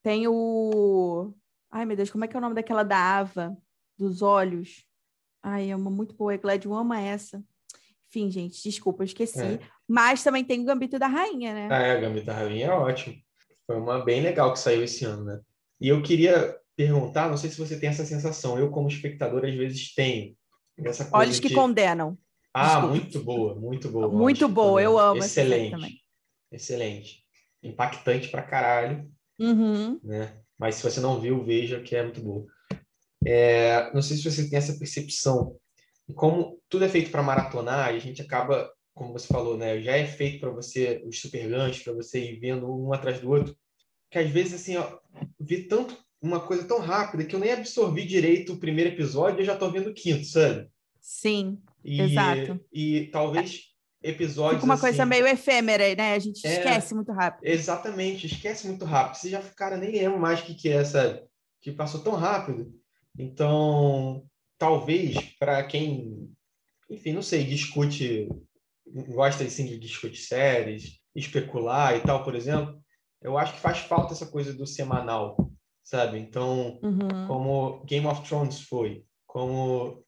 [0.03, 1.35] Tem o.
[1.71, 3.57] Ai, meu Deus, como é que é o nome daquela da Ava,
[3.99, 4.85] dos olhos?
[5.43, 6.35] Ai, é uma muito boa.
[6.35, 7.43] A Glad ama essa.
[8.09, 9.41] Enfim, gente, desculpa, eu esqueci.
[9.41, 9.61] É.
[9.87, 11.69] Mas também tem o Gambito da Rainha, né?
[11.71, 13.17] Ah, é, o Gambito da Rainha é ótimo.
[13.67, 15.41] Foi uma bem legal que saiu esse ano, né?
[15.81, 19.55] E eu queria perguntar, não sei se você tem essa sensação, eu como espectador às
[19.55, 20.37] vezes tenho.
[20.79, 21.55] Essa coisa Olhos que de...
[21.55, 22.19] condenam.
[22.53, 22.89] Ah, Desculpa.
[22.89, 24.09] muito boa, muito boa.
[24.09, 25.23] Muito boa, eu amo.
[25.23, 26.03] Excelente.
[26.51, 27.25] Excelente.
[27.63, 29.11] Impactante pra caralho.
[29.39, 30.01] Uhum.
[30.03, 30.37] Né?
[30.59, 32.47] Mas se você não viu, veja que é muito boa.
[33.25, 35.57] É, não sei se você tem essa percepção.
[36.15, 40.05] Como tudo é feito para maratonar, a gente acaba, como você falou, né, já é
[40.07, 43.57] feito para você, os super ganchos, para você ir vendo um atrás do outro,
[44.11, 44.99] que às vezes, assim, ó,
[45.39, 49.45] vi tanto uma coisa tão rápida que eu nem absorvi direito o primeiro episódio e
[49.45, 50.69] já estou vendo o quinto, sabe?
[51.01, 52.61] Sim, e, exato.
[52.73, 53.71] E talvez
[54.03, 54.57] episódios.
[54.57, 56.15] Fica uma assim, coisa meio efêmera, né?
[56.15, 57.47] A gente é, esquece muito rápido.
[57.47, 59.17] Exatamente, esquece muito rápido.
[59.17, 61.23] Você já, cara, nem lembra mais o que, que é, essa
[61.61, 62.73] Que passou tão rápido.
[63.19, 64.25] Então,
[64.59, 66.31] talvez, para quem,
[66.89, 68.29] enfim, não sei, discute,
[69.09, 72.81] gosta assim, de discutir séries, especular e tal, por exemplo,
[73.21, 75.51] eu acho que faz falta essa coisa do semanal,
[75.83, 76.19] sabe?
[76.19, 77.27] Então, uhum.
[77.27, 80.03] como Game of Thrones foi, como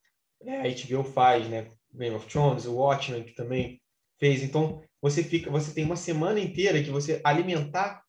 [0.47, 1.69] a HBO faz, né?
[1.95, 3.81] Game of Thrones, o Watchmen, que também
[4.19, 4.43] fez.
[4.43, 8.03] Então, você fica, você tem uma semana inteira que você alimentar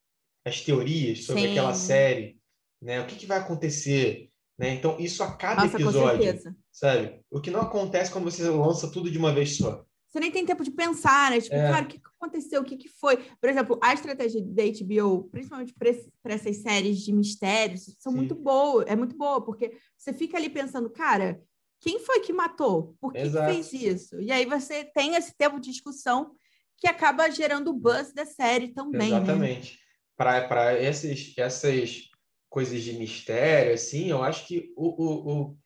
[0.46, 1.52] as teorias sobre Sim.
[1.52, 2.38] aquela série,
[2.82, 3.02] né?
[3.02, 4.74] O que, que vai acontecer, né?
[4.74, 7.20] Então, isso a cada Nossa, episódio, sabe?
[7.32, 9.86] O que não acontece quando você lança tudo de uma vez só.
[10.08, 11.42] Você nem tem tempo de pensar, né?
[11.42, 11.72] Tipo, é.
[11.72, 12.62] cara, o que aconteceu?
[12.62, 13.18] O que, que foi?
[13.18, 18.20] Por exemplo, a estratégia da HBO, principalmente para essas séries de mistérios, são Sim.
[18.20, 18.86] muito boas.
[18.88, 21.42] É muito boa, porque você fica ali pensando, cara,
[21.84, 22.96] quem foi que matou?
[23.02, 24.22] Por que, que, fez isso?
[24.22, 26.32] E aí você tem esse tempo de discussão
[26.78, 29.12] que acaba gerando o buzz da série também.
[29.12, 29.18] Né?
[29.18, 29.74] Exatamente.
[29.74, 30.48] Né?
[30.48, 32.10] Para essas
[32.50, 35.58] coisas de mistério, assim, eu acho que o, o, o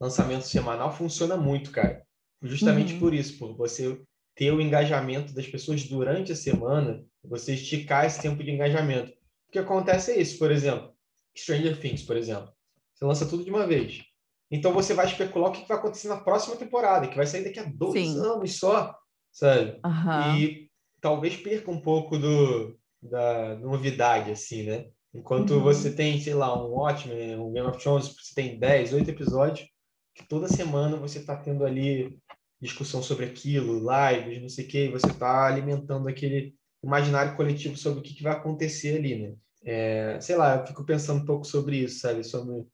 [0.00, 2.04] lançamento semanal funciona muito, cara.
[2.42, 2.98] Justamente uhum.
[2.98, 3.96] por isso, por você
[4.34, 9.12] ter o engajamento das pessoas durante a semana, você esticar esse tempo de engajamento.
[9.48, 10.92] O que acontece é isso, por exemplo,
[11.36, 12.52] Stranger Things, por exemplo.
[12.92, 14.09] Você lança tudo de uma vez.
[14.50, 17.60] Então você vai especular o que vai acontecer na próxima temporada, que vai sair daqui
[17.60, 18.18] a dois Sim.
[18.18, 18.96] anos só,
[19.32, 19.80] sabe?
[19.84, 20.36] Uhum.
[20.36, 24.86] E talvez perca um pouco do, da novidade, assim, né?
[25.14, 25.62] Enquanto uhum.
[25.62, 29.68] você tem, sei lá, um Watchmen, um Game of Thrones, você tem 10, 8 episódios,
[30.14, 32.18] que toda semana você está tendo ali
[32.60, 38.00] discussão sobre aquilo, lives, não sei o quê, você está alimentando aquele imaginário coletivo sobre
[38.00, 39.34] o que, que vai acontecer ali, né?
[39.62, 42.22] É, sei lá, eu fico pensando um pouco sobre isso, sabe?
[42.24, 42.66] Sobre,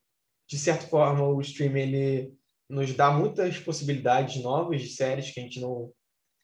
[0.47, 2.33] de certa forma, o streaming ele
[2.69, 5.91] nos dá muitas possibilidades novas de séries que a gente não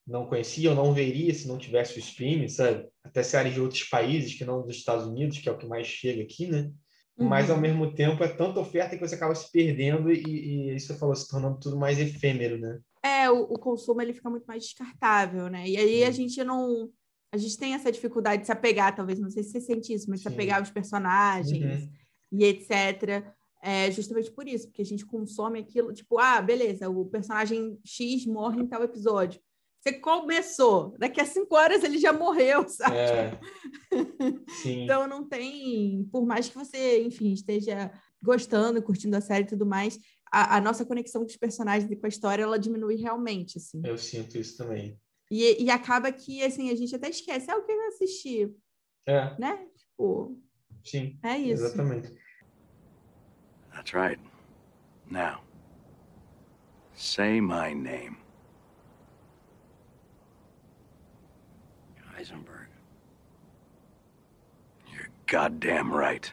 [0.05, 2.85] não conhecia ou não veria se não tivesse o streaming, sabe?
[3.01, 5.87] Até séries de outros países que não dos Estados Unidos, que é o que mais
[5.87, 6.69] chega aqui, né?
[7.17, 7.27] Uhum.
[7.27, 10.97] Mas ao mesmo tempo é tanta oferta que você acaba se perdendo e, e isso
[10.97, 12.79] falou, se tornando tudo mais efêmero, né?
[13.01, 15.67] É, o, o consumo ele fica muito mais descartável, né?
[15.67, 16.89] E aí a gente não
[17.31, 20.07] a gente tem essa dificuldade de se apegar, talvez, não sei se você sente isso,
[20.07, 20.29] mas Sim.
[20.29, 21.89] se apegar aos personagens uhum.
[22.31, 23.25] e etc.
[23.65, 28.25] É justamente por isso, porque a gente consome aquilo, tipo, ah, beleza, o personagem X
[28.25, 29.39] morre em tal episódio.
[29.79, 32.97] Você começou, daqui a cinco horas ele já morreu, sabe?
[32.97, 33.39] É.
[34.65, 37.89] então não tem, por mais que você, enfim, esteja
[38.21, 39.97] gostando, curtindo a série e tudo mais,
[40.29, 43.81] a, a, nossa conexão com os personagens e com a história, ela diminui realmente, assim.
[43.85, 44.99] Eu sinto isso também.
[45.31, 48.53] E, e acaba que, assim, a gente até esquece, ah, o que eu assisti?
[49.07, 49.39] É.
[49.39, 49.67] Né?
[49.77, 50.37] Tipo,
[50.83, 51.63] Sim, é isso.
[51.63, 52.22] Exatamente.
[53.73, 54.19] That's right.
[55.09, 55.41] Now,
[56.93, 58.17] say my name.
[62.15, 62.67] Heisenberg.
[64.91, 66.31] You're goddamn right.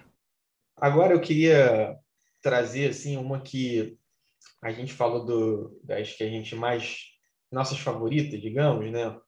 [0.81, 1.97] Agora eu queria
[2.43, 3.97] trazer assim uma que
[4.63, 7.07] a gente falou do das que a gente mais
[7.51, 9.19] nossas favoritas, digamos, né?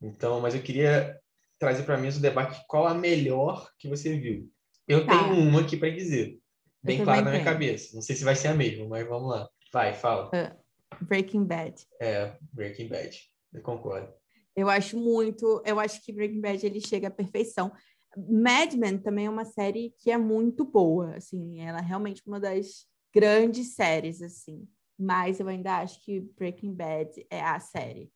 [0.00, 1.18] Então, mas eu queria
[1.58, 4.50] trazer para mim o debate qual a melhor que você viu.
[4.86, 5.12] Eu tá.
[5.12, 6.41] tenho uma aqui para dizer,
[6.82, 7.94] bem clara na minha cabeça.
[7.94, 9.48] Não sei se vai ser a mesma, mas vamos lá.
[9.72, 10.28] Vai, fala.
[10.28, 11.86] Uh, Breaking Bad.
[12.00, 13.18] É, Breaking Bad.
[13.52, 14.12] Eu concordo.
[14.54, 17.72] Eu acho muito, eu acho que Breaking Bad ele chega à perfeição.
[18.16, 22.38] Mad Men também é uma série que é muito boa, assim, ela é realmente uma
[22.38, 24.68] das grandes séries, assim
[25.02, 28.10] mas eu ainda acho que Breaking Bad é a série.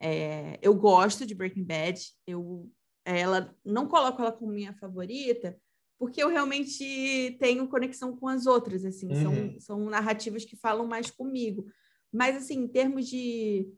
[0.00, 2.70] É, eu gosto de Breaking Bad, eu
[3.04, 5.58] ela não coloco ela como minha favorita,
[6.00, 9.22] porque eu realmente tenho conexão com as outras, assim, uhum.
[9.22, 11.66] são, são narrativas que falam mais comigo.
[12.10, 13.68] Mas, assim, em termos de.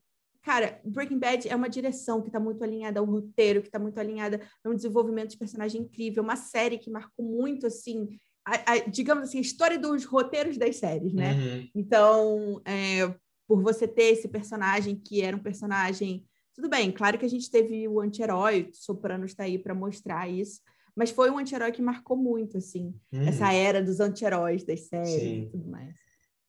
[0.41, 3.99] Cara, Breaking Bad é uma direção que está muito alinhada ao roteiro, que está muito
[3.99, 8.09] alinhada a um desenvolvimento de personagem incrível, uma série que marcou muito, assim,
[8.45, 11.35] a, a, digamos assim, a história dos roteiros das séries, né?
[11.35, 11.69] Uhum.
[11.75, 13.13] Então, é,
[13.49, 16.25] por você ter esse personagem que era um personagem.
[16.55, 20.29] Tudo bem, claro que a gente teve o anti-herói, o Soprano está aí para mostrar
[20.29, 20.61] isso,
[20.97, 23.27] mas foi um anti-herói que marcou muito, assim, uhum.
[23.27, 25.43] essa era dos anti-heróis das séries Sim.
[25.43, 25.95] e tudo mais.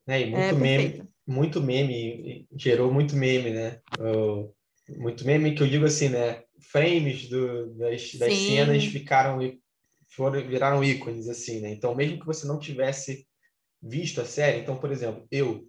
[0.07, 3.79] É, e muito é, meme, muito meme, gerou muito meme, né?
[4.97, 6.43] Muito meme que eu digo assim, né?
[6.59, 9.39] Frames do, das, das cenas ficaram
[10.15, 11.71] foram, viraram ícones, assim, né?
[11.71, 13.27] Então, mesmo que você não tivesse
[13.81, 15.67] visto a série, então, por exemplo, eu,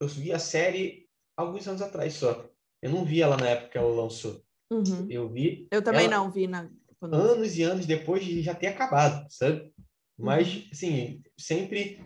[0.00, 2.48] eu vi a série alguns anos atrás só.
[2.82, 4.42] Eu não vi ela na época que ela lançou.
[4.70, 5.06] Uhum.
[5.08, 5.68] Eu vi.
[5.70, 6.68] Eu também não vi na.
[7.02, 9.70] Anos e anos depois de já ter acabado, sabe?
[10.18, 10.62] Mas, uhum.
[10.72, 12.00] assim, sempre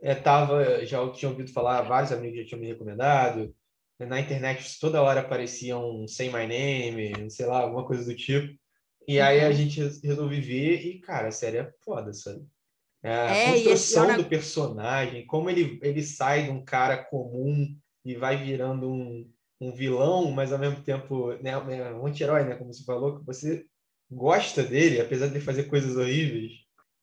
[0.00, 3.54] é, tava, já tinha ouvido falar, vários amigos já tinham me recomendado.
[4.00, 8.52] Na internet toda hora apareciam Say My Name, sei lá, alguma coisa do tipo.
[9.06, 9.52] E aí a uhum.
[9.52, 12.44] gente resolve ver e, cara, a série é foda, sabe?
[13.02, 18.14] É, a é, construção do personagem, como ele, ele sai de um cara comum e
[18.14, 19.28] vai virando um,
[19.60, 22.54] um vilão, mas ao mesmo tempo né, um anti-herói, né?
[22.54, 23.66] Como você falou, que você
[24.12, 26.52] gosta dele, apesar de fazer coisas horríveis.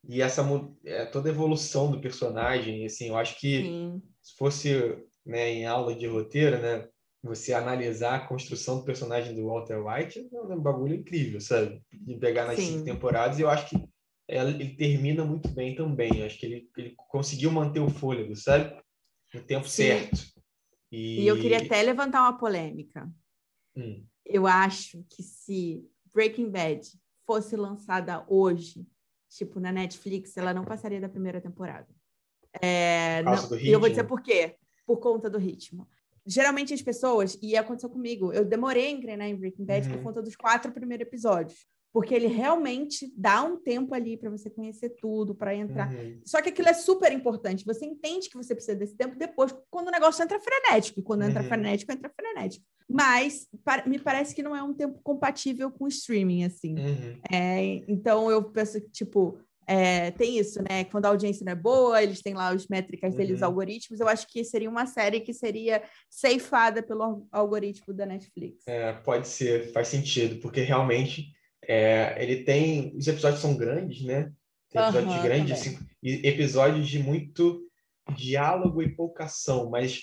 [0.07, 0.45] E essa
[0.85, 4.01] é, toda a evolução do personagem, assim, eu acho que Sim.
[4.21, 6.87] se fosse né, em aula de roteiro, né?
[7.21, 11.81] você analisar a construção do personagem do Walter White é um bagulho incrível, sabe?
[11.91, 12.65] De pegar nas Sim.
[12.65, 13.89] cinco temporadas, e eu acho que
[14.27, 16.19] ele termina muito bem também.
[16.19, 18.79] Eu acho que ele, ele conseguiu manter o fôlego, sabe?
[19.33, 19.83] No tempo Sim.
[19.83, 20.21] certo.
[20.91, 21.21] E...
[21.21, 21.27] e...
[21.27, 23.11] eu queria até levantar uma polêmica.
[23.75, 24.05] Hum.
[24.25, 26.87] Eu acho que se Breaking Bad
[27.25, 28.87] fosse lançada hoje,
[29.29, 31.87] tipo na Netflix, ela não passaria da primeira temporada.
[32.61, 34.55] É, não, e eu vou dizer por quê.
[34.85, 35.87] Por conta do ritmo
[36.29, 39.95] geralmente as pessoas, e aconteceu comigo, eu demorei a engrenar em Breaking Bad uhum.
[39.95, 41.65] por conta dos quatro primeiros episódios.
[41.91, 45.91] Porque ele realmente dá um tempo ali para você conhecer tudo, para entrar.
[45.91, 46.21] Uhum.
[46.23, 47.65] Só que aquilo é super importante.
[47.65, 50.99] Você entende que você precisa desse tempo depois, quando o negócio entra frenético.
[50.99, 51.29] E quando uhum.
[51.29, 52.63] entra frenético, entra frenético.
[52.87, 53.47] Mas
[53.85, 56.75] me parece que não é um tempo compatível com o streaming, assim.
[56.75, 57.19] Uhum.
[57.31, 60.83] É, então eu penso que, tipo, é, tem isso, né?
[60.85, 63.47] Quando a audiência não é boa, eles têm lá as métricas deles, os uhum.
[63.47, 63.99] algoritmos.
[63.99, 68.67] Eu acho que seria uma série que seria ceifada pelo algoritmo da Netflix.
[68.67, 71.31] É, pode ser, faz sentido, porque realmente
[71.69, 72.97] É, ele tem.
[72.97, 74.31] Os episódios são grandes, né?
[74.71, 77.61] Tem episódios uhum, grandes assim, e episódios de muito
[78.15, 80.01] diálogo e pouca ação, mas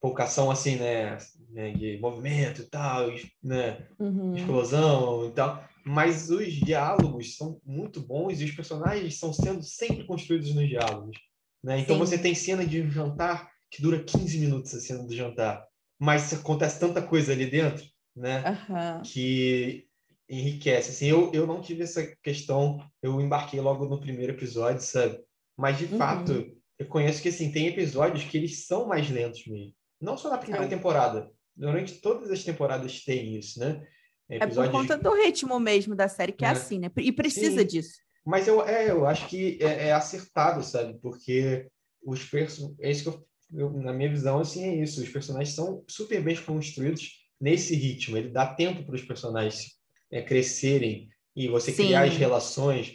[0.00, 1.16] pouca ação assim, né?
[1.50, 3.86] né de movimento e tal, né?
[3.96, 4.34] Uhum.
[4.34, 5.64] Explosão e tal.
[5.86, 11.16] Mas os diálogos são muito bons e os personagens estão sendo sempre construídos nos diálogos.
[11.62, 11.78] Né?
[11.78, 12.00] Então Sim.
[12.00, 15.64] você tem cena de um jantar que dura 15 minutos a cena do jantar,
[15.96, 17.84] mas acontece tanta coisa ali dentro,
[18.16, 18.58] né?
[18.68, 19.02] Uhum.
[19.02, 19.86] Que
[20.28, 20.90] enriquece.
[20.90, 25.20] Assim, eu, eu não tive essa questão, eu embarquei logo no primeiro episódio, sabe?
[25.56, 25.98] Mas de uhum.
[25.98, 29.74] fato, eu conheço que assim, tem episódios que eles são mais lentos mesmo.
[30.00, 30.68] Não só na primeira é.
[30.68, 31.30] temporada.
[31.56, 33.86] Durante todas as temporadas tem isso, né?
[34.28, 34.58] Episódios...
[34.58, 36.90] É por conta do ritmo mesmo da série, que é, é assim, né?
[36.96, 37.66] E precisa Sim.
[37.66, 37.94] disso.
[38.26, 40.98] Mas eu, é, eu acho que é, é acertado, sabe?
[41.00, 41.68] Porque
[42.02, 42.80] os personagens.
[42.80, 45.00] É isso que eu, eu, na minha visão, assim, é isso.
[45.00, 48.16] Os personagens são super bem construídos nesse ritmo.
[48.16, 49.74] Ele dá tempo para os personagens
[50.10, 51.84] é, crescerem e você Sim.
[51.84, 52.94] criar as relações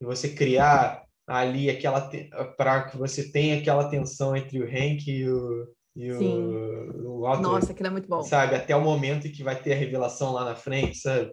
[0.00, 2.10] e você criar ali aquela
[2.56, 7.42] para que você tenha aquela tensão entre o Hank e o e o, o autor,
[7.42, 8.22] Nossa, aquilo é muito bom.
[8.22, 11.32] Sabe, até o momento em que vai ter a revelação lá na frente, sabe?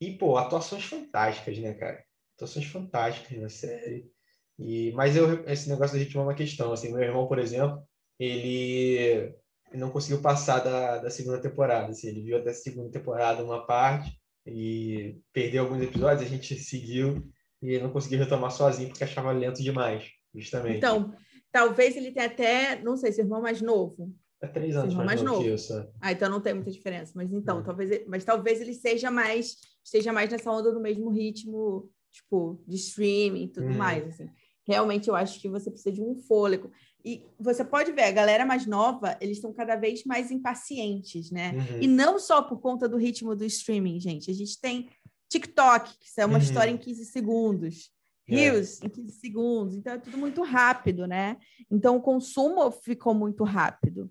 [0.00, 2.04] E, pô, atuações fantásticas, né, cara?
[2.36, 4.10] Atuações fantásticas na série.
[4.58, 6.72] E, mas eu, esse negócio da ritmo é uma questão.
[6.72, 7.82] Assim, meu irmão, por exemplo,
[8.18, 9.34] ele
[9.74, 11.90] não conseguiu passar da, da segunda temporada.
[11.90, 16.22] Assim, ele viu até a segunda temporada uma parte e perdeu alguns episódios.
[16.22, 17.28] A gente seguiu
[17.62, 20.04] e não conseguiu retomar sozinho porque achava lento demais,
[20.34, 20.78] justamente.
[20.78, 21.14] Então,
[21.50, 24.14] talvez ele tenha até, não sei, seu irmão mais novo.
[24.40, 25.42] É três anos mais, mais novo.
[25.42, 25.72] Que isso.
[25.72, 25.88] É.
[26.00, 27.12] Ah, então não tem muita diferença.
[27.16, 27.62] Mas então, hum.
[27.62, 32.76] talvez, mas talvez ele seja mais, esteja mais nessa onda do mesmo ritmo, tipo, de
[32.76, 33.76] streaming e tudo hum.
[33.76, 34.28] mais, assim.
[34.66, 36.70] Realmente eu acho que você precisa de um fôlego.
[37.06, 41.52] E você pode ver, a galera mais nova, eles estão cada vez mais impacientes, né?
[41.52, 41.82] Uhum.
[41.82, 44.28] E não só por conta do ritmo do streaming, gente.
[44.28, 44.88] A gente tem
[45.28, 46.42] TikTok, que é uma uhum.
[46.42, 47.92] história em 15 segundos.
[48.26, 48.86] Reels é.
[48.86, 49.76] em 15 segundos.
[49.76, 51.36] Então é tudo muito rápido, né?
[51.70, 54.10] Então o consumo ficou muito rápido.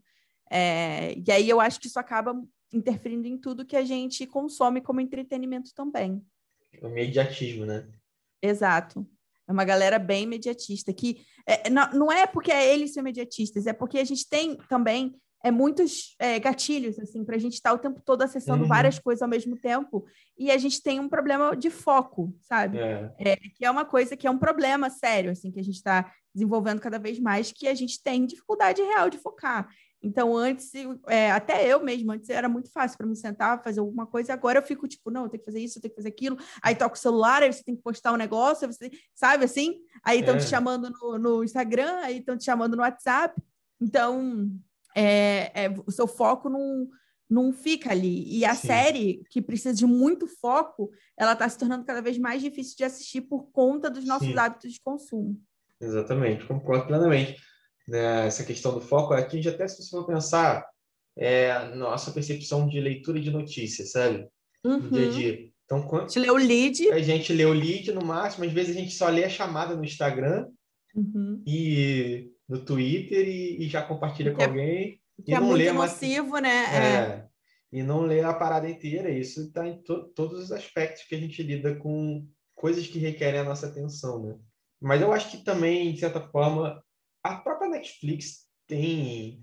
[0.50, 2.34] É, e aí eu acho que isso acaba
[2.74, 6.26] interferindo em tudo que a gente consome como entretenimento também.
[6.82, 7.86] O imediatismo, né?
[8.42, 9.06] Exato.
[9.48, 13.68] É uma galera bem imediatista, que é, não, não é porque é eles são imediatistas,
[13.68, 17.70] é porque a gente tem também é, muitos é, gatilhos, assim, para a gente estar
[17.70, 18.68] tá o tempo todo acessando uhum.
[18.68, 20.04] várias coisas ao mesmo tempo,
[20.36, 22.80] e a gente tem um problema de foco, sabe?
[22.80, 23.14] É.
[23.20, 26.12] É, que é uma coisa que é um problema sério, assim, que a gente está
[26.34, 29.70] desenvolvendo cada vez mais, que a gente tem dificuldade real de focar.
[30.02, 30.72] Então, antes,
[31.08, 34.60] é, até eu mesmo, antes era muito fácil para me sentar, fazer alguma coisa, agora
[34.60, 36.76] eu fico tipo, não, eu tenho que fazer isso, eu tenho que fazer aquilo, aí
[36.76, 39.80] toca o celular, aí você tem que postar um negócio, você, sabe assim?
[40.04, 40.48] Aí estão te é.
[40.48, 43.42] chamando no, no Instagram, aí estão te chamando no WhatsApp.
[43.82, 44.50] Então,
[44.96, 46.88] é, é, o seu foco não,
[47.30, 48.38] não fica ali.
[48.38, 48.68] E a Sim.
[48.68, 52.84] série, que precisa de muito foco, ela está se tornando cada vez mais difícil de
[52.84, 54.38] assistir por conta dos nossos Sim.
[54.38, 55.42] hábitos de consumo.
[55.82, 57.36] Exatamente, concordo plenamente.
[57.88, 60.66] Né, essa questão do foco, aqui já até se você for pensar,
[61.18, 64.28] é nossa percepção de leitura de notícias, sabe?
[64.64, 64.80] Uhum.
[64.80, 65.50] No dia a dia.
[65.66, 66.04] Então, quando...
[66.04, 66.92] A gente lê o lead.
[66.92, 69.76] A gente lê o lead no máximo, às vezes a gente só lê a chamada
[69.76, 70.48] no Instagram
[70.96, 71.44] uhum.
[71.46, 75.02] e no Twitter e, e já compartilha com é, alguém.
[75.24, 76.66] Que é muito nocivo, né?
[76.74, 77.26] É, é.
[77.72, 79.10] E não lê a parada inteira.
[79.10, 83.40] Isso está em to todos os aspectos que a gente lida com coisas que requerem
[83.40, 84.36] a nossa atenção, né?
[84.82, 86.82] Mas eu acho que também, de certa forma,
[87.24, 89.42] a própria Netflix tem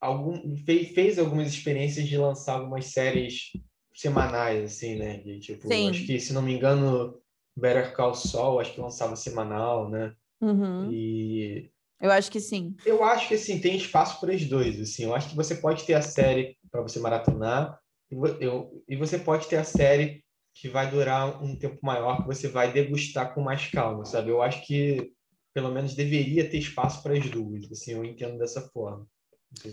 [0.00, 3.52] algum fez, fez algumas experiências de lançar algumas séries
[3.94, 5.18] semanais, assim, né?
[5.18, 5.90] De, tipo, Sim.
[5.90, 7.20] acho que, se não me engano,
[7.56, 10.14] Better Call Saul, acho que lançava semanal, né?
[10.40, 10.90] Uhum.
[10.90, 11.70] E
[12.02, 12.74] eu acho que sim.
[12.84, 14.80] Eu acho que sim, tem espaço para os dois.
[14.80, 17.78] Assim, eu acho que você pode ter a série para você maratonar
[18.10, 22.26] e, eu, e você pode ter a série que vai durar um tempo maior, que
[22.26, 24.30] você vai degustar com mais calma, sabe?
[24.30, 25.12] Eu acho que
[25.52, 27.70] pelo menos deveria ter espaço para as duas.
[27.70, 29.06] Assim, eu entendo dessa forma.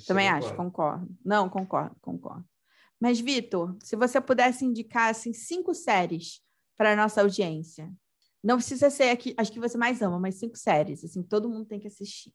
[0.05, 1.07] Também acho, concordo.
[1.23, 2.45] Não, concordo, concordo.
[2.99, 6.41] Mas, Vitor, se você pudesse indicar assim, cinco séries
[6.77, 7.89] para a nossa audiência,
[8.43, 11.65] não precisa ser aqui, acho que você mais ama, mas cinco séries, assim, todo mundo
[11.65, 12.33] tem que assistir.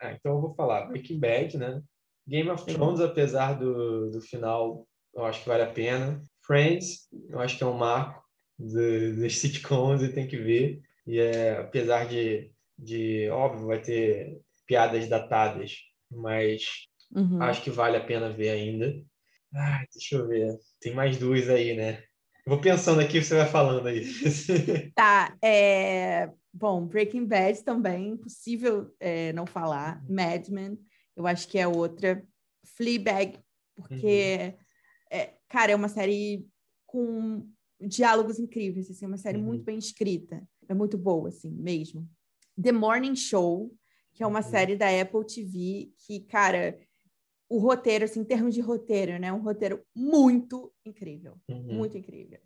[0.00, 1.82] Ah, então eu vou falar Breaking Bad, né?
[2.26, 6.22] Game of Thrones, apesar do, do final, eu acho que vale a pena.
[6.42, 8.22] Friends, eu acho que é um marco
[8.58, 10.80] das sitcoms e tem que ver.
[11.06, 15.76] E é, apesar de, de, óbvio, vai ter piadas datadas,
[16.10, 17.42] mas uhum.
[17.42, 18.94] acho que vale a pena ver ainda.
[19.54, 20.58] Ah, deixa eu ver.
[20.80, 22.02] Tem mais duas aí, né?
[22.46, 24.04] vou pensando aqui, você vai falando aí.
[24.94, 26.30] Tá, é...
[26.52, 30.02] Bom, Breaking Bad também, impossível é, não falar.
[30.08, 30.14] Uhum.
[30.14, 30.78] Mad Men,
[31.14, 32.24] eu acho que é outra.
[32.64, 33.38] Fleabag,
[33.74, 34.54] porque, uhum.
[35.10, 36.46] é, cara, é uma série
[36.86, 37.46] com
[37.80, 39.44] diálogos incríveis, assim, uma série uhum.
[39.44, 40.42] muito bem escrita.
[40.68, 42.08] É muito boa, assim, mesmo.
[42.60, 43.72] The Morning Show,
[44.14, 44.50] que é uma uhum.
[44.50, 46.78] série da Apple TV, que, cara,
[47.48, 49.32] o roteiro, assim, em termos de roteiro, né?
[49.32, 51.38] Um roteiro muito incrível.
[51.48, 51.74] Uhum.
[51.74, 52.40] Muito incrível.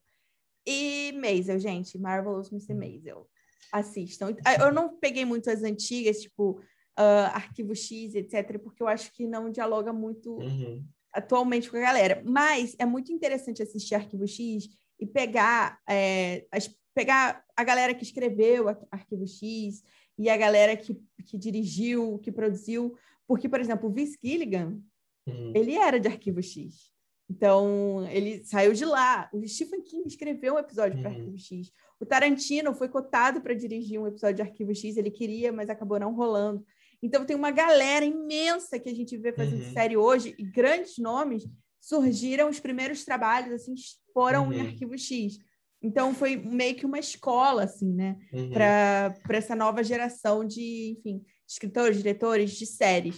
[0.67, 2.73] E Maisel, gente, Marvelous Mr.
[2.73, 2.79] Uhum.
[2.79, 3.31] Maisel.
[3.73, 4.35] Assistam.
[4.61, 6.61] Eu não peguei muito as antigas, tipo,
[6.99, 10.85] uh, Arquivo X, etc., porque eu acho que não dialoga muito uhum.
[11.13, 12.23] atualmente com a galera.
[12.27, 18.03] Mas é muito interessante assistir Arquivo X e pegar, é, as, pegar a galera que
[18.03, 19.83] escreveu Arquivo X
[20.19, 22.95] e a galera que, que dirigiu, que produziu.
[23.27, 24.81] Porque, por exemplo, o Vince Gilligan,
[25.27, 25.53] uhum.
[25.55, 26.91] ele era de Arquivo X.
[27.31, 29.31] Então, ele saiu de lá.
[29.33, 31.03] O Stephen King escreveu um episódio uhum.
[31.03, 31.73] para Arquivo X.
[32.01, 34.97] O Tarantino foi cotado para dirigir um episódio de Arquivo X.
[34.97, 36.65] Ele queria, mas acabou não rolando.
[37.01, 39.73] Então, tem uma galera imensa que a gente vê fazendo uhum.
[39.73, 41.49] série hoje, e grandes nomes
[41.81, 43.75] surgiram, os primeiros trabalhos, assim,
[44.13, 44.53] foram uhum.
[44.53, 45.39] em Arquivo X.
[45.83, 48.17] Então, foi meio que uma escola, assim, né?
[48.33, 48.51] Uhum.
[48.51, 53.17] Para essa nova geração de, enfim, escritores, diretores de séries.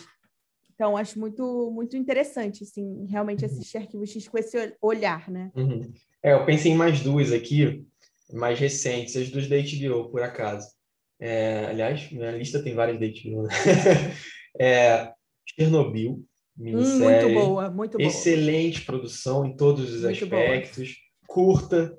[0.74, 3.50] Então, acho muito, muito interessante, assim, realmente uhum.
[3.50, 5.50] assistir Arquivo X com esse olhar, né?
[5.54, 5.92] Uhum.
[6.22, 7.84] É, eu pensei em mais duas aqui,
[8.32, 10.68] mais recentes, as duas da HBO, por acaso.
[11.20, 13.50] É, aliás, minha lista tem várias da HBO, né?
[14.58, 15.12] é,
[15.46, 16.24] Chernobyl,
[16.56, 17.26] minissérie.
[17.26, 18.08] Hum, muito boa, muito boa.
[18.08, 20.88] Excelente produção em todos os muito aspectos.
[20.88, 21.26] Boa.
[21.26, 21.98] Curta,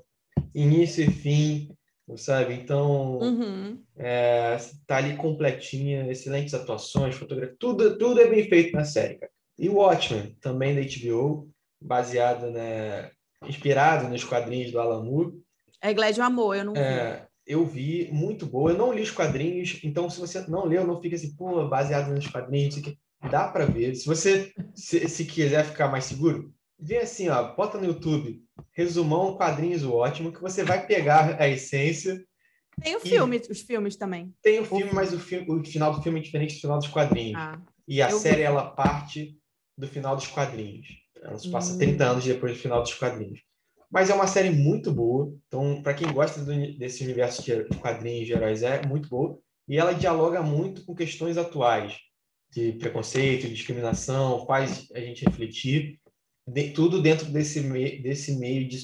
[0.54, 1.76] início e fim,
[2.18, 2.54] sabe?
[2.54, 3.82] Então, uhum.
[3.98, 9.32] é, tá ali completinha, excelentes atuações, fotografia, tudo, tudo é bem feito na série, cara.
[9.58, 11.50] E o Watchmen, também da HBO,
[11.80, 13.12] baseado, né,
[13.48, 15.34] inspirado nos quadrinhos do Alan Moore.
[15.82, 17.22] É Glédio Amor, eu não é, vi.
[17.46, 18.72] Eu vi, muito boa.
[18.72, 22.14] Eu não li os quadrinhos, então se você não leu, não fica assim, pô, baseado
[22.14, 22.82] nos quadrinhos,
[23.30, 23.96] dá para ver.
[23.96, 29.36] Se você se, se, quiser ficar mais seguro, vê assim, ó, bota no YouTube, resumão
[29.36, 32.24] quadrinhos ótimo, que você vai pegar a essência.
[32.82, 34.34] Tem o filme, os filmes também.
[34.42, 36.88] Tem o filme, mas o, filme, o final do filme é diferente do final dos
[36.88, 37.40] quadrinhos.
[37.40, 38.44] Ah, e a série, vi.
[38.44, 39.38] ela parte
[39.78, 40.88] do final dos quadrinhos.
[41.22, 41.78] Ela se passa hum.
[41.78, 43.42] 30 anos depois do final dos quadrinhos.
[43.92, 45.32] Mas é uma série muito boa.
[45.48, 49.38] Então, para quem gosta do, desse universo de quadrinhos de heróis, é muito boa.
[49.68, 51.96] E ela dialoga muito com questões atuais
[52.52, 56.00] de preconceito, de discriminação, faz a gente refletir,
[56.48, 58.80] de, tudo dentro desse, me, desse meio de,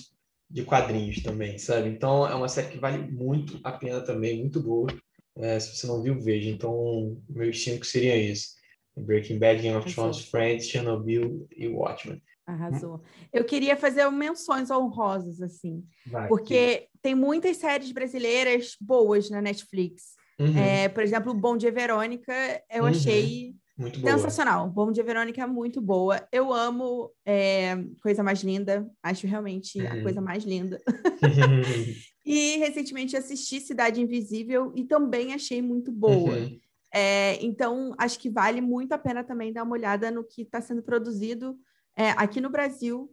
[0.50, 1.90] de quadrinhos também, sabe?
[1.90, 4.90] Então é uma série que vale muito a pena também, muito boa.
[5.38, 6.50] É, se você não viu, veja.
[6.50, 8.60] Então, meus cinco seriam isso.
[8.98, 12.22] Breaking Bad, Game of Thrones, Friends, Chernobyl e Watchmen.
[12.46, 13.02] Arrasou.
[13.32, 16.88] Eu queria fazer menções honrosas, assim, Vai, porque que...
[17.02, 20.16] tem muitas séries brasileiras boas na Netflix.
[20.40, 20.58] Uhum.
[20.58, 22.34] É, por exemplo, Bom Dia Verônica,
[22.72, 22.90] eu uhum.
[22.90, 24.70] achei muito sensacional.
[24.70, 26.28] Bom Dia Verônica é muito boa.
[26.34, 29.88] Eu amo é, Coisa Mais Linda, acho realmente uhum.
[29.88, 30.82] a coisa mais linda.
[32.26, 36.36] e recentemente assisti Cidade Invisível e também achei muito boa.
[36.36, 36.60] Uhum.
[36.94, 40.60] É, então, acho que vale muito a pena também dar uma olhada no que está
[40.60, 41.58] sendo produzido
[41.96, 43.10] é, aqui no Brasil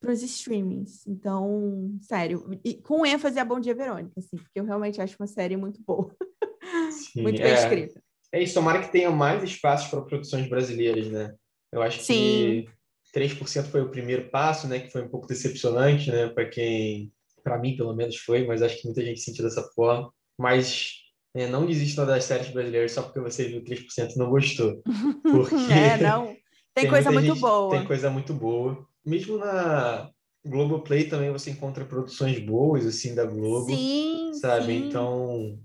[0.00, 1.04] para os streamings.
[1.08, 5.26] Então, sério, e com ênfase a Bom Dia Verônica, assim, porque eu realmente acho uma
[5.26, 6.14] série muito boa.
[6.92, 8.03] Sim, muito bem é, escrita.
[8.34, 11.32] É isso, tomara que tenha mais espaços para produções brasileiras, né?
[11.70, 12.66] Eu acho Sim.
[13.12, 14.80] que 3% foi o primeiro passo, né?
[14.80, 16.26] Que foi um pouco decepcionante, né?
[16.26, 17.12] Para quem,
[17.44, 20.12] para mim pelo menos foi, mas acho que muita gente sentiu dessa forma.
[20.36, 20.94] Mas
[21.32, 24.82] é, não desista das séries brasileiras só porque você viu 3% e não gostou.
[25.22, 26.26] Porque é, não.
[26.26, 26.42] Tem,
[26.74, 27.70] tem coisa muito gente, boa.
[27.70, 28.84] Tem coisa muito boa.
[29.06, 30.10] Mesmo na
[30.44, 33.66] Globoplay também você encontra produções boas, assim, da Globo.
[33.66, 34.66] Sim, Sabe?
[34.66, 34.88] Sim.
[34.88, 35.56] Então,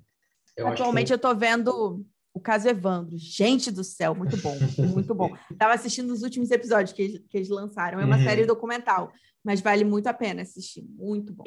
[0.56, 3.18] eu Atualmente eu tô vendo o caso Evandro.
[3.18, 5.36] Gente do céu, muito bom, muito bom.
[5.58, 8.00] Tava assistindo os últimos episódios que eles, que eles lançaram.
[8.00, 8.24] É uma uhum.
[8.24, 9.12] série documental,
[9.44, 10.84] mas vale muito a pena assistir.
[10.84, 11.46] Muito bom.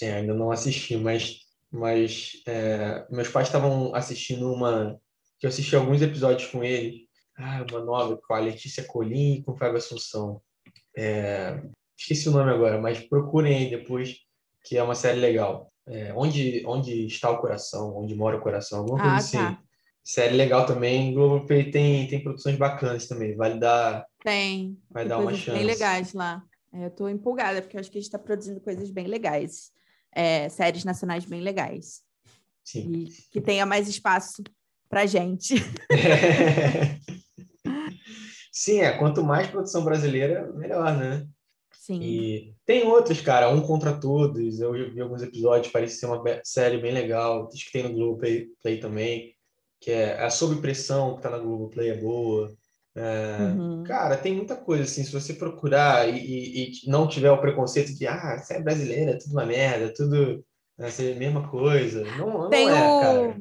[0.00, 4.98] É, ainda não assisti, mas, mas é, meus pais estavam assistindo uma
[5.38, 7.02] que eu assisti alguns episódios com eles.
[7.36, 10.40] Ah, uma nova com a Letícia Colim e com o Fábio Assunção.
[10.96, 11.62] É,
[11.98, 14.18] esqueci o nome agora, mas procurem aí depois,
[14.64, 18.80] que é uma série legal é, onde, onde está o coração, onde mora o coração,
[18.80, 19.38] alguma coisa ah, assim.
[19.38, 19.58] Tá.
[20.04, 21.14] Série legal também.
[21.14, 23.36] Globoplay tem, tem produções bacanas também.
[23.36, 24.04] Vale dar.
[24.24, 24.76] Tem.
[24.90, 25.58] Vai tem dar uma chance.
[25.58, 26.42] Bem legais lá.
[26.72, 29.70] É, eu estou empolgada, porque eu acho que a gente está produzindo coisas bem legais.
[30.14, 32.02] É, séries nacionais bem legais.
[32.64, 32.92] Sim.
[32.92, 34.42] E que tenha mais espaço
[34.88, 35.54] para gente.
[38.52, 38.92] Sim, é.
[38.98, 41.26] Quanto mais produção brasileira, melhor, né?
[41.72, 42.00] Sim.
[42.00, 44.60] E tem outros, cara, Um Contra Todos.
[44.60, 47.48] Eu vi alguns episódios, parece ser uma série bem legal.
[47.52, 49.34] Acho que tem no Globoplay Play também,
[49.82, 52.56] que é a Sob Pressão, que tá na Globoplay, é boa.
[52.94, 53.82] É, uhum.
[53.82, 57.92] Cara, tem muita coisa, assim, se você procurar e, e, e, não tiver o preconceito
[57.92, 60.44] de, ah, você é brasileira, é tudo uma merda, tudo
[60.78, 62.04] vai ser a mesma coisa.
[62.16, 63.00] Não, tem não é, o...
[63.00, 63.40] cara.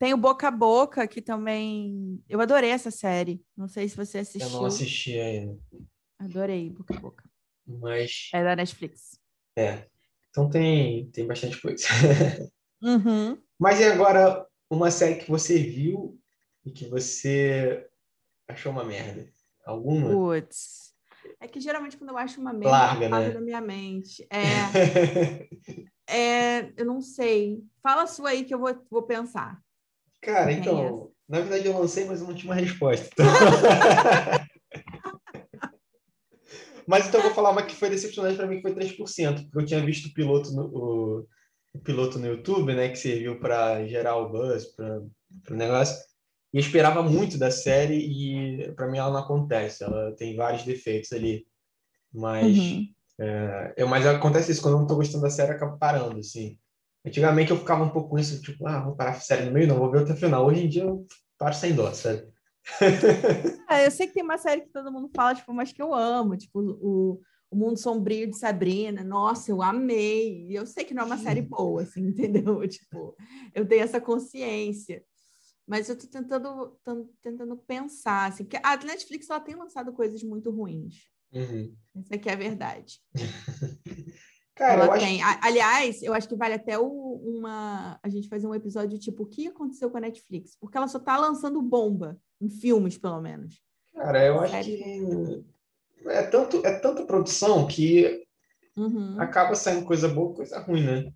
[0.00, 2.20] Tem o Boca a Boca, que também...
[2.28, 3.40] Eu adorei essa série.
[3.56, 4.48] Não sei se você assistiu.
[4.48, 5.56] Eu não assisti ainda.
[6.18, 7.24] Adorei Boca a Boca.
[7.64, 8.30] Mas...
[8.34, 9.20] É da Netflix.
[9.56, 9.86] É.
[10.30, 11.86] Então tem, tem bastante coisa.
[12.84, 13.38] Uhum.
[13.60, 14.44] Mas e agora
[14.74, 16.18] uma série que você viu
[16.64, 17.86] e que você
[18.48, 19.28] achou uma merda?
[19.66, 20.10] Alguma?
[20.10, 20.92] Putz.
[21.38, 23.30] É que geralmente quando eu acho uma merda, Larga, né?
[23.30, 24.26] da minha mente.
[24.30, 25.46] É,
[26.08, 27.62] é, eu não sei.
[27.82, 29.60] Fala a sua aí que eu vou, vou pensar.
[30.20, 33.08] Cara, então, na verdade eu lancei, mas eu não tinha uma resposta.
[33.12, 33.26] Então...
[36.86, 39.58] mas então eu vou falar uma que foi decepcionante para mim, que foi 3%, porque
[39.58, 41.26] eu tinha visto o piloto no, o
[41.80, 45.00] piloto no YouTube, né, que serviu para gerar o buzz para
[45.50, 45.96] o negócio.
[46.52, 49.82] E eu esperava muito da série e para mim ela não acontece.
[49.82, 51.46] Ela tem vários defeitos ali,
[52.12, 52.86] mas uhum.
[53.20, 56.18] é, eu, mas acontece isso quando eu não estou gostando da série, eu acabo parando
[56.18, 56.58] assim.
[57.04, 59.66] Antigamente eu ficava um pouco com isso, tipo, ah, vou parar a série no meio,
[59.66, 60.46] não vou ver até o final.
[60.46, 61.06] Hoje em dia eu
[61.38, 62.30] paro sem dó, sério.
[63.84, 66.36] eu sei que tem uma série que todo mundo fala, tipo, mas que eu amo,
[66.36, 67.20] tipo, o,
[67.52, 70.46] o Mundo Sombrio de Sabrina, nossa, eu amei.
[70.50, 72.66] Eu sei que não é uma série boa, assim, entendeu?
[72.66, 73.14] Tipo,
[73.54, 75.04] eu tenho essa consciência.
[75.66, 80.22] Mas eu tô tentando, tô tentando pensar, assim, porque a Netflix ela tem lançado coisas
[80.22, 81.10] muito ruins.
[81.32, 81.76] Uhum.
[81.94, 83.00] Essa aqui é a verdade.
[84.54, 85.22] Cara, ela eu tem.
[85.22, 85.38] acho...
[85.42, 89.26] Aliás, eu acho que vale até o, uma a gente fazer um episódio tipo o
[89.26, 93.62] que aconteceu com a Netflix, porque ela só tá lançando bomba em filmes, pelo menos.
[93.94, 95.44] Cara, eu acho que
[96.06, 98.24] é, tanto, é tanta produção que
[98.76, 99.20] uhum.
[99.20, 101.12] acaba saindo coisa boa, coisa ruim, né?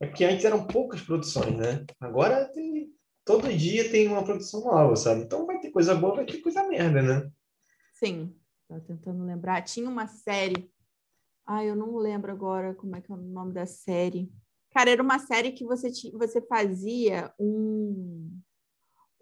[0.00, 1.84] É porque antes eram poucas produções, né?
[2.00, 2.90] Agora tem,
[3.24, 5.22] todo dia tem uma produção nova, sabe?
[5.22, 7.30] Então vai ter coisa boa, vai ter coisa merda, né?
[7.94, 8.34] Sim,
[8.68, 9.62] tô tentando lembrar.
[9.62, 10.70] Tinha uma série.
[11.46, 14.30] Ah, eu não lembro agora como é que é o nome da série.
[14.72, 18.38] Cara, era uma série que você, você fazia um,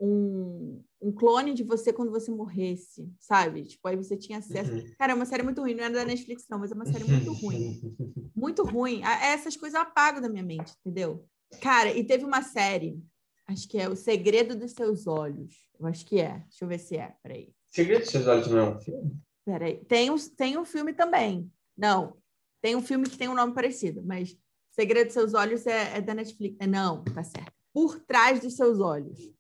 [0.05, 3.65] um, um clone de você quando você morresse, sabe?
[3.65, 4.73] Tipo, aí você tinha acesso.
[4.73, 4.95] Uhum.
[4.99, 7.05] Cara, é uma série muito ruim, não era da Netflix, não, mas é uma série
[7.05, 7.81] muito ruim.
[8.37, 9.01] Muito ruim.
[9.23, 11.25] Essas coisas eu apago da minha mente, entendeu?
[11.63, 13.01] Cara, e teve uma série,
[13.47, 15.55] acho que é O Segredo dos Seus Olhos.
[15.79, 16.41] Eu acho que é.
[16.41, 17.15] Deixa eu ver se é.
[17.23, 17.55] Peraí.
[17.71, 19.17] Segredo dos Seus Olhos não é um filme?
[19.47, 19.85] Peraí.
[19.85, 21.51] Tem um, tem um filme também.
[21.77, 22.17] Não.
[22.61, 24.37] Tem um filme que tem um nome parecido, mas
[24.71, 26.57] Segredo dos Seus Olhos é, é da Netflix.
[26.59, 27.53] É, não, tá certo.
[27.73, 29.33] Por Trás dos Seus Olhos.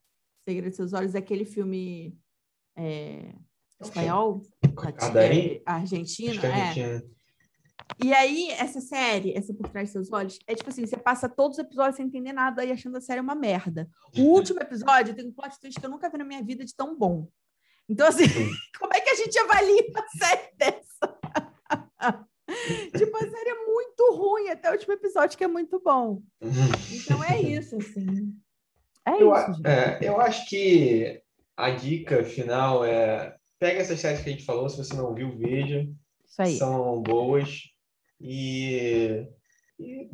[0.44, 2.16] Segredo dos Seus Olhos é aquele filme
[2.76, 3.34] é,
[3.80, 7.02] espanhol, é, argentino, é.
[8.02, 11.28] E aí, essa série, essa Por Trás dos Seus Olhos, é tipo assim, você passa
[11.28, 13.88] todos os episódios sem entender nada e achando a série uma merda.
[14.16, 16.74] O último episódio tem um plot twist que eu nunca vi na minha vida de
[16.74, 17.28] tão bom.
[17.88, 18.24] Então, assim,
[18.78, 21.18] como é que a gente avalia uma série dessa?
[22.96, 26.22] tipo, a série é muito ruim até o último episódio, que é muito bom.
[26.40, 28.34] Então é isso, assim.
[29.06, 29.66] É eu, isso.
[29.66, 31.20] É, eu acho que
[31.56, 35.36] a dica final é pega essas séries que a gente falou, se você não viu,
[35.36, 35.88] veja.
[36.58, 37.62] São boas.
[38.20, 39.26] E,
[39.78, 40.10] e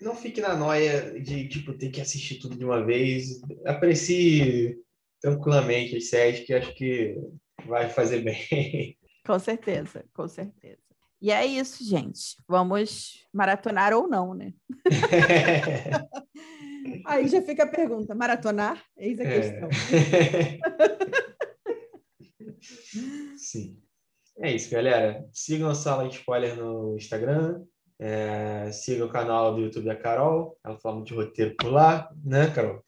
[0.00, 3.40] não fique na noia de tipo ter que assistir tudo de uma vez.
[3.64, 4.78] Aprecie
[5.20, 7.16] tranquilamente as séries que acho que
[7.66, 8.96] vai fazer bem.
[9.24, 10.78] Com certeza, com certeza.
[11.20, 12.36] E é isso, gente.
[12.48, 14.54] Vamos maratonar ou não, né?
[17.04, 18.82] Aí já fica a pergunta: maratonar?
[18.96, 19.40] Eis a é.
[19.40, 19.68] questão.
[23.36, 23.78] Sim.
[24.38, 25.26] É isso, galera.
[25.32, 27.62] Sigam a Sala de Spoiler no Instagram.
[27.98, 30.58] É, siga o canal do YouTube da Carol.
[30.64, 32.82] Ela fala muito de roteiro por lá, né, Carol?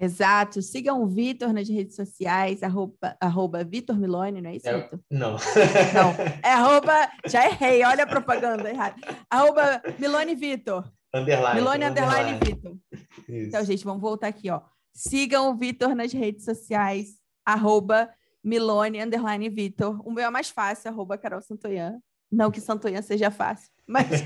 [0.00, 0.60] Exato.
[0.60, 4.98] Sigam o Vitor nas redes sociais, arroba, arroba Vitor Milone, não é isso, é, Vitor?
[5.08, 5.32] Não.
[5.32, 6.10] Não,
[6.42, 8.96] é arroba, já errei, olha a propaganda errada.
[9.30, 10.90] Arroba Milone Vitor.
[11.14, 11.54] Underline.
[11.54, 12.76] Milone Underline, Vitor.
[13.28, 14.62] Então, gente, vamos voltar aqui, ó.
[14.94, 18.10] Sigam o Vitor nas redes sociais, arroba
[18.42, 20.00] Milone Underline Vitor.
[20.06, 22.00] O meu é mais fácil, arroba Carol Santoyan.
[22.30, 24.06] Não que Santoyan seja fácil, mas...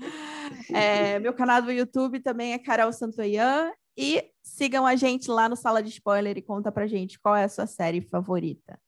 [0.72, 3.72] é, meu canal do YouTube também é Carol Santoyan.
[3.96, 7.44] E sigam a gente lá no Sala de Spoiler e conta pra gente qual é
[7.44, 8.78] a sua série favorita.